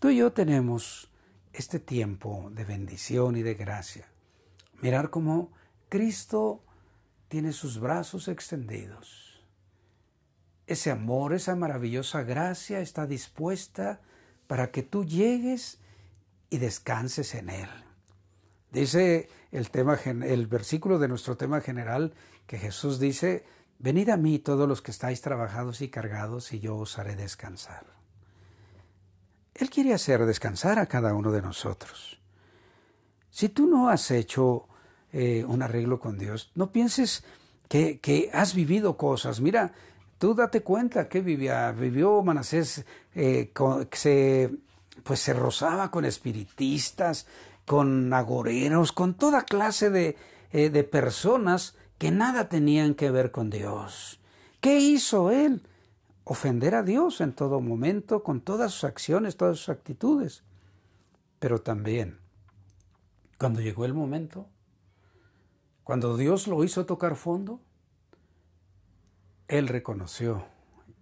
Tú 0.00 0.08
y 0.08 0.16
yo 0.16 0.32
tenemos 0.32 1.08
este 1.52 1.78
tiempo 1.78 2.50
de 2.52 2.64
bendición 2.64 3.36
y 3.36 3.42
de 3.42 3.54
gracia. 3.54 4.08
Mirar 4.80 5.10
cómo 5.10 5.52
Cristo 5.88 6.64
tiene 7.28 7.52
sus 7.52 7.78
brazos 7.78 8.26
extendidos. 8.26 9.44
Ese 10.66 10.90
amor, 10.90 11.34
esa 11.34 11.54
maravillosa 11.54 12.22
gracia 12.22 12.80
está 12.80 13.06
dispuesta 13.06 14.00
para 14.46 14.70
que 14.70 14.82
tú 14.82 15.04
llegues 15.04 15.78
y 16.50 16.58
descanses 16.58 17.34
en 17.34 17.50
Él. 17.50 17.68
Dice 18.70 19.28
el, 19.50 19.70
tema, 19.70 19.98
el 20.04 20.46
versículo 20.46 20.98
de 20.98 21.08
nuestro 21.08 21.36
tema 21.36 21.60
general 21.60 22.14
que 22.46 22.58
Jesús 22.58 22.98
dice, 22.98 23.44
venid 23.78 24.08
a 24.08 24.16
mí 24.16 24.38
todos 24.38 24.68
los 24.68 24.82
que 24.82 24.90
estáis 24.90 25.20
trabajados 25.20 25.80
y 25.82 25.88
cargados 25.88 26.52
y 26.52 26.60
yo 26.60 26.76
os 26.76 26.98
haré 26.98 27.16
descansar. 27.16 27.86
Él 29.54 29.70
quiere 29.70 29.92
hacer 29.92 30.24
descansar 30.24 30.78
a 30.78 30.86
cada 30.86 31.14
uno 31.14 31.30
de 31.30 31.42
nosotros. 31.42 32.18
Si 33.30 33.48
tú 33.48 33.66
no 33.66 33.88
has 33.88 34.10
hecho 34.10 34.68
eh, 35.12 35.44
un 35.46 35.62
arreglo 35.62 36.00
con 36.00 36.18
Dios, 36.18 36.50
no 36.54 36.72
pienses 36.72 37.24
que, 37.68 38.00
que 38.00 38.30
has 38.32 38.54
vivido 38.54 38.96
cosas. 38.96 39.40
Mira, 39.40 39.72
Tú 40.22 40.36
date 40.36 40.62
cuenta 40.62 41.08
que 41.08 41.20
vivió 41.20 42.22
Manasés, 42.22 42.84
eh, 43.16 43.52
se, 43.90 44.52
pues 45.02 45.18
se 45.18 45.32
rozaba 45.32 45.90
con 45.90 46.04
espiritistas, 46.04 47.26
con 47.66 48.14
agoreros, 48.14 48.92
con 48.92 49.14
toda 49.14 49.42
clase 49.42 49.90
de 49.90 50.16
eh, 50.52 50.70
de 50.70 50.84
personas 50.84 51.74
que 51.98 52.12
nada 52.12 52.48
tenían 52.48 52.94
que 52.94 53.10
ver 53.10 53.32
con 53.32 53.50
Dios. 53.50 54.20
¿Qué 54.60 54.78
hizo 54.78 55.32
él? 55.32 55.66
Ofender 56.22 56.76
a 56.76 56.84
Dios 56.84 57.20
en 57.20 57.32
todo 57.32 57.60
momento, 57.60 58.22
con 58.22 58.42
todas 58.42 58.70
sus 58.70 58.84
acciones, 58.84 59.36
todas 59.36 59.58
sus 59.58 59.70
actitudes. 59.70 60.44
Pero 61.40 61.62
también, 61.62 62.20
cuando 63.38 63.60
llegó 63.60 63.86
el 63.86 63.94
momento, 63.94 64.46
cuando 65.82 66.16
Dios 66.16 66.46
lo 66.46 66.62
hizo 66.62 66.86
tocar 66.86 67.16
fondo, 67.16 67.60
él 69.52 69.68
reconoció 69.68 70.46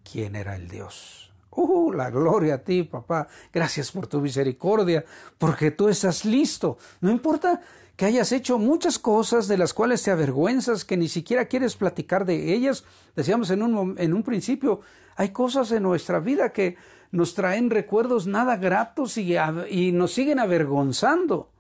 quién 0.03 0.35
era 0.35 0.57
el 0.57 0.69
Dios. 0.69 1.33
¡Uh! 1.51 1.93
La 1.93 2.11
gloria 2.11 2.55
a 2.55 2.59
ti, 2.59 2.83
papá. 2.83 3.29
Gracias 3.53 3.93
por 3.93 4.09
tu 4.09 4.21
misericordia, 4.21 5.05
porque 5.39 5.71
tú 5.71 5.89
estás 5.89 6.25
listo. 6.25 6.77
No 7.01 7.13
importa 7.13 7.61
que 7.95 8.07
hayas 8.07 8.33
hecho 8.33 8.59
muchas 8.59 8.99
cosas 8.99 9.47
de 9.47 9.57
las 9.57 9.73
cuales 9.73 10.03
te 10.03 10.11
avergüenzas, 10.11 10.85
que 10.85 10.97
ni 10.97 11.09
siquiera 11.09 11.45
quieres 11.45 11.77
platicar 11.77 12.25
de 12.25 12.53
ellas. 12.53 12.83
Decíamos 13.15 13.51
en 13.51 13.63
un, 13.63 14.23
principio, 14.25 14.81
hay 15.15 15.29
cosas 15.29 15.71
en 15.71 15.85
nuestra 15.85 16.19
vida 16.19 16.53
que 16.53 16.77
nos 17.13 17.35
traen 17.35 17.71
recuerdos 17.71 18.27
nada 18.27 18.57
gratos 18.57 19.17
y 19.17 19.93
nos 19.93 20.13
siguen 20.13 20.41
avergonzando. 20.41 21.53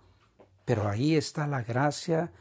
Pero 0.64 0.88
ahí 0.88 1.14
está 1.14 1.46
la 1.46 1.62
gracia 1.62 2.32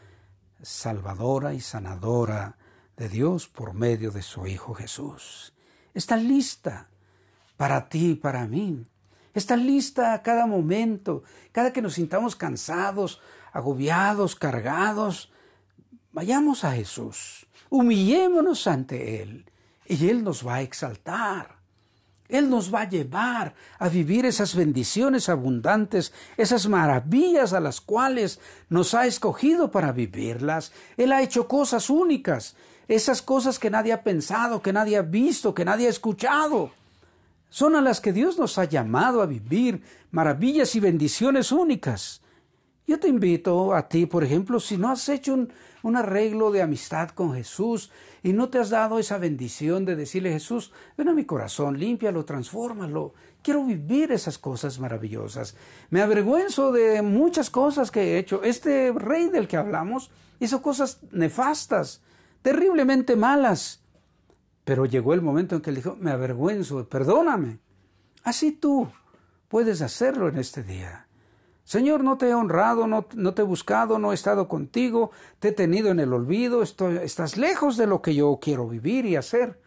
salvadora 0.61 1.53
y 1.53 1.61
sanadora 1.61 2.58
de 2.99 3.07
Dios 3.07 3.47
por 3.47 3.73
medio 3.73 4.11
de 4.11 4.21
su 4.21 4.45
Hijo 4.45 4.75
Jesús. 4.75 5.53
Está 5.93 6.17
lista 6.17 6.89
para 7.55 7.87
ti 7.87 8.11
y 8.11 8.15
para 8.15 8.45
mí. 8.45 8.85
Está 9.33 9.55
lista 9.55 10.13
a 10.13 10.21
cada 10.21 10.45
momento, 10.45 11.23
cada 11.53 11.71
que 11.71 11.81
nos 11.81 11.93
sintamos 11.93 12.35
cansados, 12.35 13.21
agobiados, 13.53 14.35
cargados, 14.35 15.31
vayamos 16.11 16.65
a 16.65 16.73
Jesús, 16.73 17.47
humillémonos 17.69 18.67
ante 18.67 19.21
Él 19.21 19.49
y 19.85 20.09
Él 20.09 20.23
nos 20.23 20.45
va 20.45 20.55
a 20.55 20.61
exaltar. 20.61 21.57
Él 22.27 22.49
nos 22.49 22.71
va 22.71 22.81
a 22.81 22.89
llevar 22.89 23.55
a 23.79 23.89
vivir 23.89 24.25
esas 24.25 24.55
bendiciones 24.55 25.29
abundantes, 25.29 26.13
esas 26.37 26.67
maravillas 26.67 27.53
a 27.53 27.59
las 27.59 27.81
cuales 27.81 28.39
nos 28.69 28.93
ha 28.93 29.07
escogido 29.07 29.71
para 29.71 29.91
vivirlas. 29.91 30.71
Él 30.95 31.11
ha 31.11 31.23
hecho 31.23 31.47
cosas 31.47 31.89
únicas, 31.89 32.55
esas 32.89 33.21
cosas 33.21 33.59
que 33.59 33.69
nadie 33.69 33.93
ha 33.93 34.03
pensado, 34.03 34.61
que 34.61 34.73
nadie 34.73 34.97
ha 34.97 35.03
visto, 35.03 35.53
que 35.53 35.63
nadie 35.63 35.85
ha 35.85 35.91
escuchado. 35.91 36.71
Son 37.47 37.75
a 37.75 37.81
las 37.81 38.01
que 38.01 38.11
Dios 38.11 38.37
nos 38.39 38.57
ha 38.57 38.65
llamado 38.65 39.21
a 39.21 39.27
vivir 39.27 39.83
maravillas 40.11 40.75
y 40.75 40.79
bendiciones 40.79 41.51
únicas. 41.51 42.21
Yo 42.87 42.99
te 42.99 43.07
invito 43.07 43.75
a 43.75 43.87
ti, 43.87 44.07
por 44.07 44.23
ejemplo, 44.23 44.59
si 44.59 44.75
no 44.75 44.89
has 44.89 45.07
hecho 45.07 45.35
un, 45.83 45.95
arreglo 45.95 46.49
de 46.49 46.63
amistad 46.63 47.09
con 47.09 47.35
Jesús 47.35 47.91
y 48.23 48.33
no 48.33 48.49
te 48.49 48.57
has 48.57 48.71
dado 48.71 48.97
esa 48.97 49.19
bendición 49.19 49.85
de 49.85 49.95
decirle, 49.95 50.31
Jesús, 50.31 50.71
ven 50.97 51.09
a 51.09 51.13
mi 51.13 51.25
corazón, 51.25 51.79
límpialo, 51.79 52.25
transfórmalo. 52.25 53.13
Quiero 53.43 53.63
vivir 53.63 54.11
esas 54.11 54.39
cosas 54.39 54.79
maravillosas. 54.79 55.55
Me 55.91 56.01
avergüenzo 56.01 56.71
de 56.71 57.03
muchas 57.03 57.51
cosas 57.51 57.91
que 57.91 58.01
he 58.01 58.17
hecho. 58.17 58.41
Este 58.41 58.91
rey 58.91 59.29
del 59.29 59.47
que 59.47 59.57
hablamos 59.57 60.09
hizo 60.39 60.63
cosas 60.63 60.99
nefastas, 61.11 62.01
terriblemente 62.41 63.15
malas. 63.15 63.81
Pero 64.63 64.85
llegó 64.85 65.13
el 65.13 65.21
momento 65.21 65.55
en 65.55 65.61
que 65.61 65.69
él 65.71 65.77
dijo, 65.77 65.95
me 65.99 66.11
avergüenzo, 66.11 66.87
perdóname. 66.87 67.59
Así 68.23 68.51
tú 68.51 68.87
puedes 69.47 69.81
hacerlo 69.81 70.27
en 70.27 70.37
este 70.37 70.63
día. 70.63 71.07
Señor, 71.69 72.03
no 72.03 72.17
te 72.17 72.29
he 72.29 72.33
honrado, 72.33 72.87
no, 72.87 73.03
te 73.03 73.41
he 73.43 73.45
buscado, 73.45 73.99
no 73.99 74.11
he 74.11 74.15
estado 74.15 74.47
contigo, 74.47 75.11
te 75.37 75.49
he 75.49 75.51
tenido 75.51 75.89
en 75.91 75.99
el 75.99 76.13
olvido, 76.13 76.63
estás 76.63 77.37
lejos 77.37 77.77
de 77.77 77.85
lo 77.85 78.01
que 78.01 78.15
yo 78.15 78.39
quiero 78.41 78.67
vivir 78.67 79.05
y 79.05 79.15
hacer. 79.15 79.61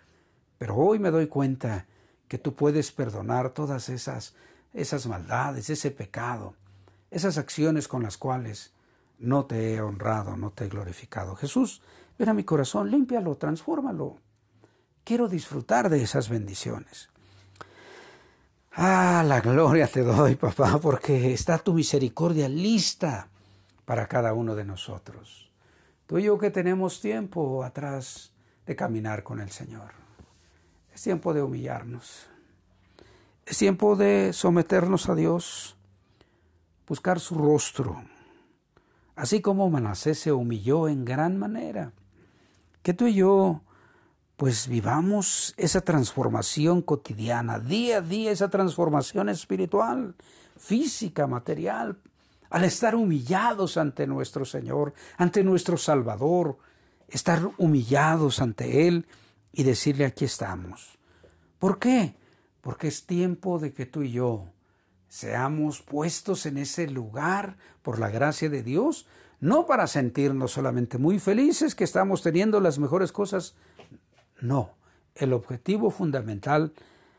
Pero 0.58 0.76
hoy 0.76 0.98
me 0.98 1.12
doy 1.12 1.28
cuenta 1.28 1.86
que 2.26 2.38
tú 2.38 2.54
puedes 2.54 2.90
perdonar 2.90 3.50
todas 3.50 3.88
esas, 3.88 4.34
esas 4.74 5.06
maldades, 5.06 5.70
ese 5.70 5.92
pecado, 5.92 6.54
esas 7.12 7.38
acciones 7.38 7.86
con 7.86 8.02
las 8.02 8.18
cuales 8.18 8.72
no 9.20 9.44
te 9.44 9.74
he 9.74 9.80
honrado, 9.80 10.36
no 10.36 10.50
te 10.50 10.64
he 10.64 10.68
glorificado. 10.68 11.36
Jesús, 11.36 11.82
ven 12.18 12.28
a 12.28 12.34
mi 12.34 12.44
corazón, 12.44 12.90
límpialo, 12.90 13.36
transfórmalo. 13.36 14.18
Quiero 15.04 15.28
disfrutar 15.28 15.88
de 15.88 16.02
esas 16.02 16.28
bendiciones. 16.28 17.08
Ah, 18.72 19.22
la 19.26 19.40
gloria 19.40 19.86
te 19.86 20.02
doy, 20.02 20.34
papá, 20.36 20.78
porque 20.80 21.32
está 21.32 21.58
tu 21.58 21.74
misericordia 21.74 22.48
lista 22.48 23.28
para 23.84 24.06
cada 24.06 24.32
uno 24.32 24.54
de 24.54 24.64
nosotros. 24.64 25.50
Tú 26.06 26.18
y 26.18 26.24
yo 26.24 26.38
que 26.38 26.50
tenemos 26.50 27.00
tiempo 27.00 27.64
atrás 27.64 28.32
de 28.66 28.76
caminar 28.76 29.22
con 29.22 29.40
el 29.40 29.50
Señor. 29.50 29.92
Es 30.94 31.02
tiempo 31.02 31.34
de 31.34 31.42
humillarnos. 31.42 32.26
Es 33.44 33.58
tiempo 33.58 33.96
de 33.96 34.32
someternos 34.32 35.08
a 35.08 35.14
Dios, 35.14 35.76
buscar 36.86 37.18
su 37.18 37.34
rostro, 37.34 38.04
así 39.16 39.40
como 39.40 39.68
Manasés 39.68 40.20
se 40.20 40.32
humilló 40.32 40.88
en 40.88 41.04
gran 41.04 41.38
manera. 41.38 41.92
Que 42.82 42.94
tú 42.94 43.06
y 43.06 43.14
yo 43.14 43.62
pues 44.36 44.66
vivamos 44.66 45.54
esa 45.56 45.82
transformación 45.82 46.82
cotidiana, 46.82 47.60
día 47.60 47.98
a 47.98 48.00
día, 48.00 48.32
esa 48.32 48.50
transformación 48.50 49.28
espiritual, 49.28 50.16
física, 50.56 51.28
material, 51.28 51.98
al 52.50 52.64
estar 52.64 52.96
humillados 52.96 53.76
ante 53.76 54.06
nuestro 54.06 54.44
Señor, 54.44 54.94
ante 55.16 55.44
nuestro 55.44 55.76
Salvador, 55.76 56.58
estar 57.08 57.40
humillados 57.56 58.40
ante 58.40 58.88
Él 58.88 59.06
y 59.52 59.62
decirle 59.62 60.06
aquí 60.06 60.24
estamos. 60.24 60.98
¿Por 61.58 61.78
qué? 61.78 62.16
Porque 62.62 62.88
es 62.88 63.06
tiempo 63.06 63.60
de 63.60 63.72
que 63.72 63.86
tú 63.86 64.02
y 64.02 64.10
yo 64.10 64.48
seamos 65.08 65.82
puestos 65.82 66.46
en 66.46 66.58
ese 66.58 66.88
lugar 66.88 67.58
por 67.82 68.00
la 68.00 68.08
gracia 68.08 68.48
de 68.48 68.62
Dios, 68.62 69.06
no 69.42 69.66
para 69.66 69.88
sentirnos 69.88 70.52
solamente 70.52 70.98
muy 70.98 71.18
felices 71.18 71.74
que 71.74 71.82
estamos 71.82 72.22
teniendo 72.22 72.60
las 72.60 72.78
mejores 72.78 73.10
cosas 73.10 73.56
no, 74.40 74.76
el 75.16 75.32
objetivo 75.32 75.90
fundamental 75.90 76.72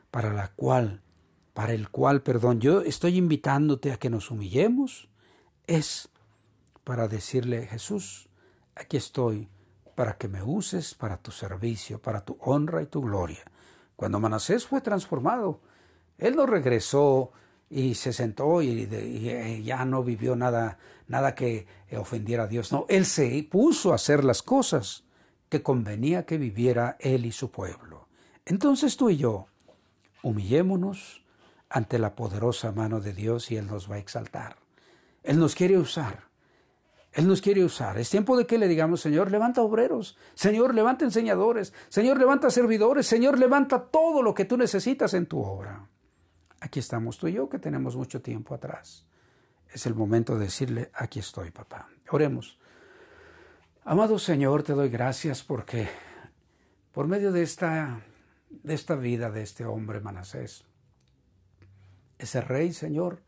para 0.09 0.31
la 0.31 0.47
cual, 0.47 1.01
para 1.53 1.73
el 1.73 1.89
cual, 1.89 2.21
perdón, 2.21 2.61
yo 2.61 2.79
estoy 2.79 3.17
invitándote 3.17 3.91
a 3.91 3.97
que 3.97 4.09
nos 4.09 4.31
humillemos, 4.31 5.09
es 5.67 6.07
para 6.85 7.09
decirle, 7.09 7.67
Jesús, 7.67 8.29
aquí 8.73 8.95
estoy 8.95 9.49
para 9.93 10.17
que 10.17 10.29
me 10.29 10.41
uses 10.43 10.95
para 10.95 11.17
tu 11.17 11.31
servicio, 11.31 12.01
para 12.01 12.23
tu 12.23 12.37
honra 12.39 12.81
y 12.81 12.85
tu 12.85 13.01
gloria. 13.01 13.43
Cuando 13.97 14.21
Manasés 14.21 14.65
fue 14.65 14.79
transformado, 14.79 15.59
él 16.17 16.37
no 16.37 16.45
regresó 16.45 17.33
y 17.73 17.95
se 17.95 18.13
sentó 18.13 18.61
y, 18.61 18.83
y, 18.83 19.63
ya 19.63 19.83
no 19.85 20.03
vivió 20.03 20.35
nada, 20.35 20.77
nada 21.07 21.35
que 21.35 21.65
ofendiera 21.97 22.43
a 22.43 22.47
Dios. 22.47 22.71
No, 22.71 22.85
él 22.89 23.05
se 23.05 23.47
puso 23.49 23.91
a 23.91 23.95
hacer 23.95 24.23
las 24.23 24.43
cosas 24.43 25.03
que 25.49 25.61
convenía 25.61 26.25
que 26.25 26.37
viviera 26.37 26.97
él 26.99 27.25
y 27.25 27.31
su 27.31 27.51
pueblo. 27.51 28.07
Entonces 28.45 28.97
tú 28.97 29.09
y 29.09 29.17
yo, 29.17 29.47
humillémonos 30.21 31.23
ante 31.69 31.97
la 31.97 32.15
poderosa 32.15 32.71
mano 32.71 32.99
de 32.99 33.13
Dios 33.13 33.51
y 33.51 33.57
Él 33.57 33.67
nos 33.67 33.89
va 33.89 33.95
a 33.95 33.99
exaltar. 33.99 34.57
Él 35.23 35.39
nos 35.39 35.55
quiere 35.55 35.77
usar. 35.77 36.27
Él 37.13 37.27
nos 37.27 37.41
quiere 37.41 37.63
usar. 37.63 37.97
Es 37.97 38.09
tiempo 38.09 38.37
de 38.37 38.45
que 38.45 38.57
le 38.57 38.67
digamos, 38.67 39.01
Señor, 39.01 39.31
levanta 39.31 39.61
obreros, 39.61 40.17
Señor, 40.33 40.73
levanta 40.73 41.05
enseñadores, 41.05 41.73
Señor, 41.89 42.17
levanta 42.17 42.49
servidores, 42.49 43.05
Señor, 43.05 43.37
levanta 43.37 43.85
todo 43.85 44.23
lo 44.23 44.33
que 44.33 44.45
tú 44.45 44.57
necesitas 44.57 45.13
en 45.13 45.27
tu 45.27 45.39
obra. 45.39 45.87
Aquí 46.63 46.79
estamos 46.79 47.17
tú 47.17 47.27
y 47.27 47.33
yo 47.33 47.49
que 47.49 47.59
tenemos 47.59 47.97
mucho 47.97 48.21
tiempo 48.21 48.55
atrás. 48.55 49.05
Es 49.73 49.85
el 49.85 49.95
momento 49.95 50.35
de 50.35 50.45
decirle, 50.45 50.91
aquí 50.93 51.19
estoy, 51.19 51.51
papá. 51.51 51.89
Oremos. 52.09 52.57
Amado 53.83 54.17
Señor, 54.17 54.63
te 54.63 54.71
doy 54.71 54.87
gracias 54.87 55.43
porque 55.43 55.89
por 56.93 57.07
medio 57.07 57.33
de 57.33 57.43
esta, 57.43 58.01
de 58.49 58.73
esta 58.73 58.95
vida 58.95 59.29
de 59.29 59.41
este 59.41 59.65
hombre 59.65 59.99
Manasés, 59.99 60.63
ese 62.17 62.39
rey, 62.39 62.71
Señor, 62.71 63.21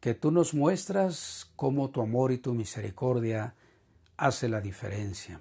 que 0.00 0.14
tú 0.14 0.32
nos 0.32 0.52
muestras 0.52 1.48
cómo 1.54 1.90
tu 1.90 2.02
amor 2.02 2.32
y 2.32 2.38
tu 2.38 2.54
misericordia 2.54 3.54
hace 4.16 4.48
la 4.48 4.60
diferencia. 4.60 5.40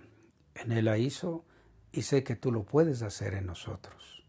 En 0.53 0.71
él 0.71 0.85
la 0.85 0.99
hizo 0.99 1.45
y 1.91 2.03
sé 2.03 2.23
que 2.23 2.35
tú 2.35 2.51
lo 2.51 2.63
puedes 2.63 3.01
hacer 3.01 3.33
en 3.33 3.47
nosotros. 3.47 4.23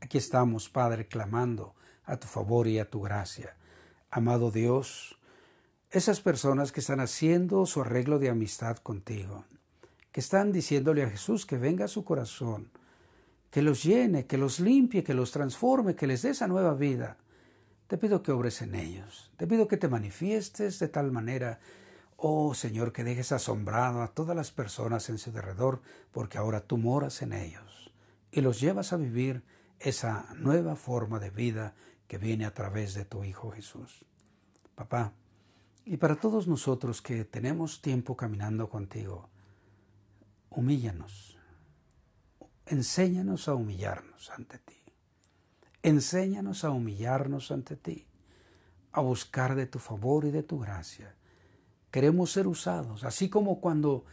Aquí 0.00 0.18
estamos, 0.18 0.68
Padre, 0.68 1.08
clamando 1.08 1.74
a 2.08 2.16
tu 2.18 2.26
favor 2.26 2.66
y 2.66 2.78
a 2.78 2.90
tu 2.90 3.00
gracia. 3.00 3.54
Amado 4.10 4.50
Dios, 4.50 5.18
esas 5.90 6.20
personas 6.20 6.72
que 6.72 6.80
están 6.80 7.00
haciendo 7.00 7.66
su 7.66 7.82
arreglo 7.82 8.18
de 8.18 8.30
amistad 8.30 8.78
contigo, 8.78 9.44
que 10.10 10.20
están 10.20 10.50
diciéndole 10.50 11.04
a 11.04 11.10
Jesús 11.10 11.46
que 11.46 11.58
venga 11.58 11.84
a 11.84 11.88
su 11.88 12.04
corazón, 12.04 12.70
que 13.50 13.62
los 13.62 13.84
llene, 13.84 14.26
que 14.26 14.38
los 14.38 14.58
limpie, 14.58 15.04
que 15.04 15.14
los 15.14 15.30
transforme, 15.30 15.94
que 15.94 16.06
les 16.06 16.22
dé 16.22 16.30
esa 16.30 16.48
nueva 16.48 16.74
vida. 16.74 17.18
Te 17.86 17.98
pido 17.98 18.22
que 18.22 18.32
obres 18.32 18.62
en 18.62 18.74
ellos, 18.74 19.30
te 19.36 19.46
pido 19.46 19.68
que 19.68 19.76
te 19.76 19.88
manifiestes 19.88 20.78
de 20.78 20.88
tal 20.88 21.12
manera 21.12 21.60
Oh 22.20 22.52
Señor, 22.52 22.92
que 22.92 23.04
dejes 23.04 23.30
asombrado 23.30 24.02
a 24.02 24.08
todas 24.08 24.34
las 24.34 24.50
personas 24.50 25.08
en 25.08 25.18
su 25.18 25.30
derredor, 25.30 25.82
porque 26.10 26.36
ahora 26.36 26.60
tú 26.60 26.76
moras 26.76 27.22
en 27.22 27.32
ellos 27.32 27.92
y 28.32 28.40
los 28.40 28.60
llevas 28.60 28.92
a 28.92 28.96
vivir 28.96 29.44
esa 29.78 30.26
nueva 30.36 30.74
forma 30.74 31.20
de 31.20 31.30
vida 31.30 31.74
que 32.08 32.18
viene 32.18 32.46
a 32.46 32.54
través 32.54 32.94
de 32.94 33.04
tu 33.04 33.22
Hijo 33.22 33.50
Jesús. 33.52 34.04
Papá, 34.74 35.12
y 35.84 35.98
para 35.98 36.16
todos 36.16 36.48
nosotros 36.48 37.02
que 37.02 37.24
tenemos 37.24 37.80
tiempo 37.80 38.16
caminando 38.16 38.68
contigo, 38.68 39.28
humíllanos, 40.50 41.38
enséñanos 42.66 43.48
a 43.48 43.54
humillarnos 43.54 44.30
ante 44.30 44.58
ti, 44.58 44.76
enséñanos 45.82 46.64
a 46.64 46.70
humillarnos 46.70 47.50
ante 47.50 47.76
ti, 47.76 48.06
a 48.92 49.00
buscar 49.00 49.54
de 49.54 49.66
tu 49.66 49.78
favor 49.78 50.24
y 50.24 50.30
de 50.30 50.42
tu 50.42 50.58
gracia. 50.58 51.14
Queremos 51.90 52.32
ser 52.32 52.46
usados, 52.46 53.04
así 53.04 53.28
como 53.28 53.60
cuando 53.60 54.04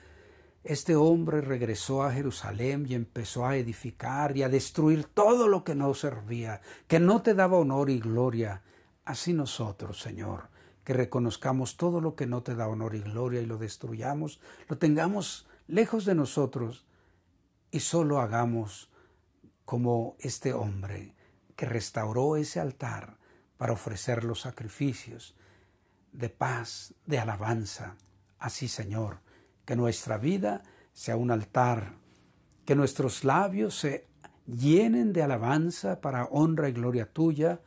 este 0.65 0.95
hombre 0.95 1.41
regresó 1.41 2.01
a 2.01 2.12
Jerusalén 2.12 2.88
y 2.89 2.95
empezó 2.95 3.45
a 3.45 3.56
edificar 3.56 4.36
y 4.36 4.41
a 4.41 4.49
destruir 4.49 5.06
todo 5.06 5.47
lo 5.47 5.63
que 5.63 5.75
no 5.75 5.93
servía, 5.93 6.60
que 6.88 6.99
no 6.99 7.21
te 7.21 7.36
daba 7.36 7.58
honor 7.58 7.91
y 7.91 7.99
gloria. 7.99 8.63
Así 9.06 9.32
nosotros, 9.32 10.01
Señor, 10.01 10.49
que 10.84 10.93
reconozcamos 10.93 11.78
todo 11.78 12.01
lo 12.01 12.15
que 12.15 12.25
no 12.25 12.41
te 12.41 12.56
da 12.56 12.67
honor 12.67 12.95
y 12.95 13.01
gloria 13.01 13.41
y 13.41 13.45
lo 13.45 13.60
destruyamos, 13.60 14.41
lo 14.67 14.80
tengamos 14.80 15.47
lejos 15.67 16.04
de 16.04 16.15
nosotros 16.15 16.88
y 17.69 17.82
solo 17.82 18.19
hagamos 18.19 18.89
como 19.65 20.15
este 20.19 20.54
hombre 20.54 21.13
que 21.56 21.67
restauró 21.67 22.38
ese 22.38 22.60
altar 22.60 23.19
para 23.58 23.73
ofrecer 23.73 24.23
los 24.23 24.41
sacrificios 24.41 25.36
de 26.12 26.30
paz, 26.30 26.95
de 27.06 27.19
alabanza. 27.19 27.97
Así, 28.39 28.67
Señor, 28.67 29.19
que 29.65 29.75
nuestra 29.75 30.17
vida 30.17 30.63
sea 30.93 31.17
un 31.17 31.32
altar, 31.32 31.93
que 32.65 32.75
nuestros 32.75 33.23
labios 33.23 33.78
se 33.78 34.08
llenen 34.47 35.13
de 35.13 35.23
alabanza 35.23 36.01
para 36.01 36.25
honra 36.25 36.69
y 36.69 36.73
gloria 36.73 37.12
tuya 37.12 37.60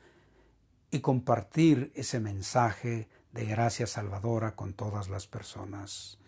y 0.91 1.01
compartir 1.01 1.93
ese 1.95 2.21
mensaje 2.21 3.09
de 3.33 3.45
gracia 3.45 3.87
salvadora 3.87 4.57
con 4.57 4.73
todas 4.73 5.09
las 5.09 5.27
personas. 5.27 6.19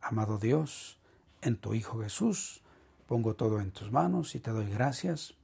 Amado 0.00 0.38
Dios, 0.38 0.98
en 1.42 1.56
tu 1.56 1.74
Hijo 1.74 2.00
Jesús, 2.00 2.62
pongo 3.06 3.34
todo 3.34 3.60
en 3.60 3.72
tus 3.72 3.90
manos 3.92 4.34
y 4.34 4.40
te 4.40 4.50
doy 4.50 4.70
gracias. 4.70 5.34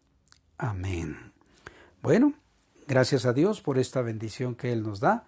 Amén. 0.57 1.33
Bueno, 2.03 2.35
gracias 2.87 3.27
a 3.27 3.33
Dios 3.33 3.61
por 3.61 3.79
esta 3.79 4.01
bendición 4.01 4.55
que 4.55 4.73
Él 4.73 4.83
nos 4.83 5.01
da, 5.01 5.25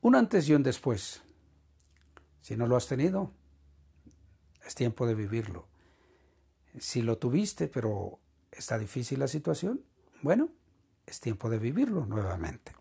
un 0.00 0.14
antes 0.14 0.48
y 0.48 0.54
un 0.54 0.62
después. 0.62 1.22
Si 2.40 2.56
no 2.56 2.66
lo 2.66 2.76
has 2.76 2.86
tenido, 2.86 3.32
es 4.70 4.76
tiempo 4.76 5.04
de 5.04 5.16
vivirlo. 5.16 5.66
Si 6.78 7.02
lo 7.02 7.18
tuviste, 7.18 7.66
pero 7.66 8.20
está 8.52 8.78
difícil 8.78 9.18
la 9.18 9.26
situación, 9.26 9.80
bueno, 10.22 10.48
es 11.06 11.18
tiempo 11.18 11.50
de 11.50 11.58
vivirlo 11.58 12.06
nuevamente. 12.06 12.72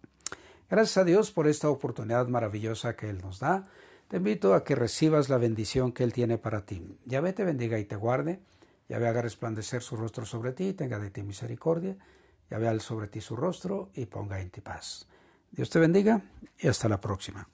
Gracias 0.69 0.97
a 0.97 1.03
Dios 1.03 1.31
por 1.31 1.47
esta 1.47 1.67
oportunidad 1.67 2.27
maravillosa 2.27 2.95
que 2.95 3.09
Él 3.09 3.17
nos 3.23 3.39
da. 3.39 3.67
Te 4.07 4.17
invito 4.17 4.53
a 4.53 4.63
que 4.63 4.75
recibas 4.75 5.29
la 5.29 5.39
bendición 5.39 5.91
que 5.91 6.03
Él 6.03 6.13
tiene 6.13 6.37
para 6.37 6.63
ti. 6.63 6.99
Yahvé 7.05 7.33
te 7.33 7.43
bendiga 7.43 7.79
y 7.79 7.85
te 7.85 7.95
guarde. 7.95 8.39
Yahvé 8.87 9.07
haga 9.07 9.23
resplandecer 9.23 9.81
su 9.81 9.95
rostro 9.95 10.25
sobre 10.25 10.51
ti 10.51 10.67
y 10.67 10.73
tenga 10.73 10.99
de 10.99 11.09
ti 11.09 11.23
misericordia. 11.23 11.97
Yahvé 12.51 12.67
al 12.67 12.81
sobre 12.81 13.07
ti 13.07 13.19
su 13.19 13.35
rostro 13.35 13.89
y 13.95 14.05
ponga 14.05 14.39
en 14.39 14.51
ti 14.51 14.61
paz. 14.61 15.07
Dios 15.49 15.71
te 15.71 15.79
bendiga 15.79 16.21
y 16.59 16.67
hasta 16.67 16.87
la 16.87 16.99
próxima. 16.99 17.49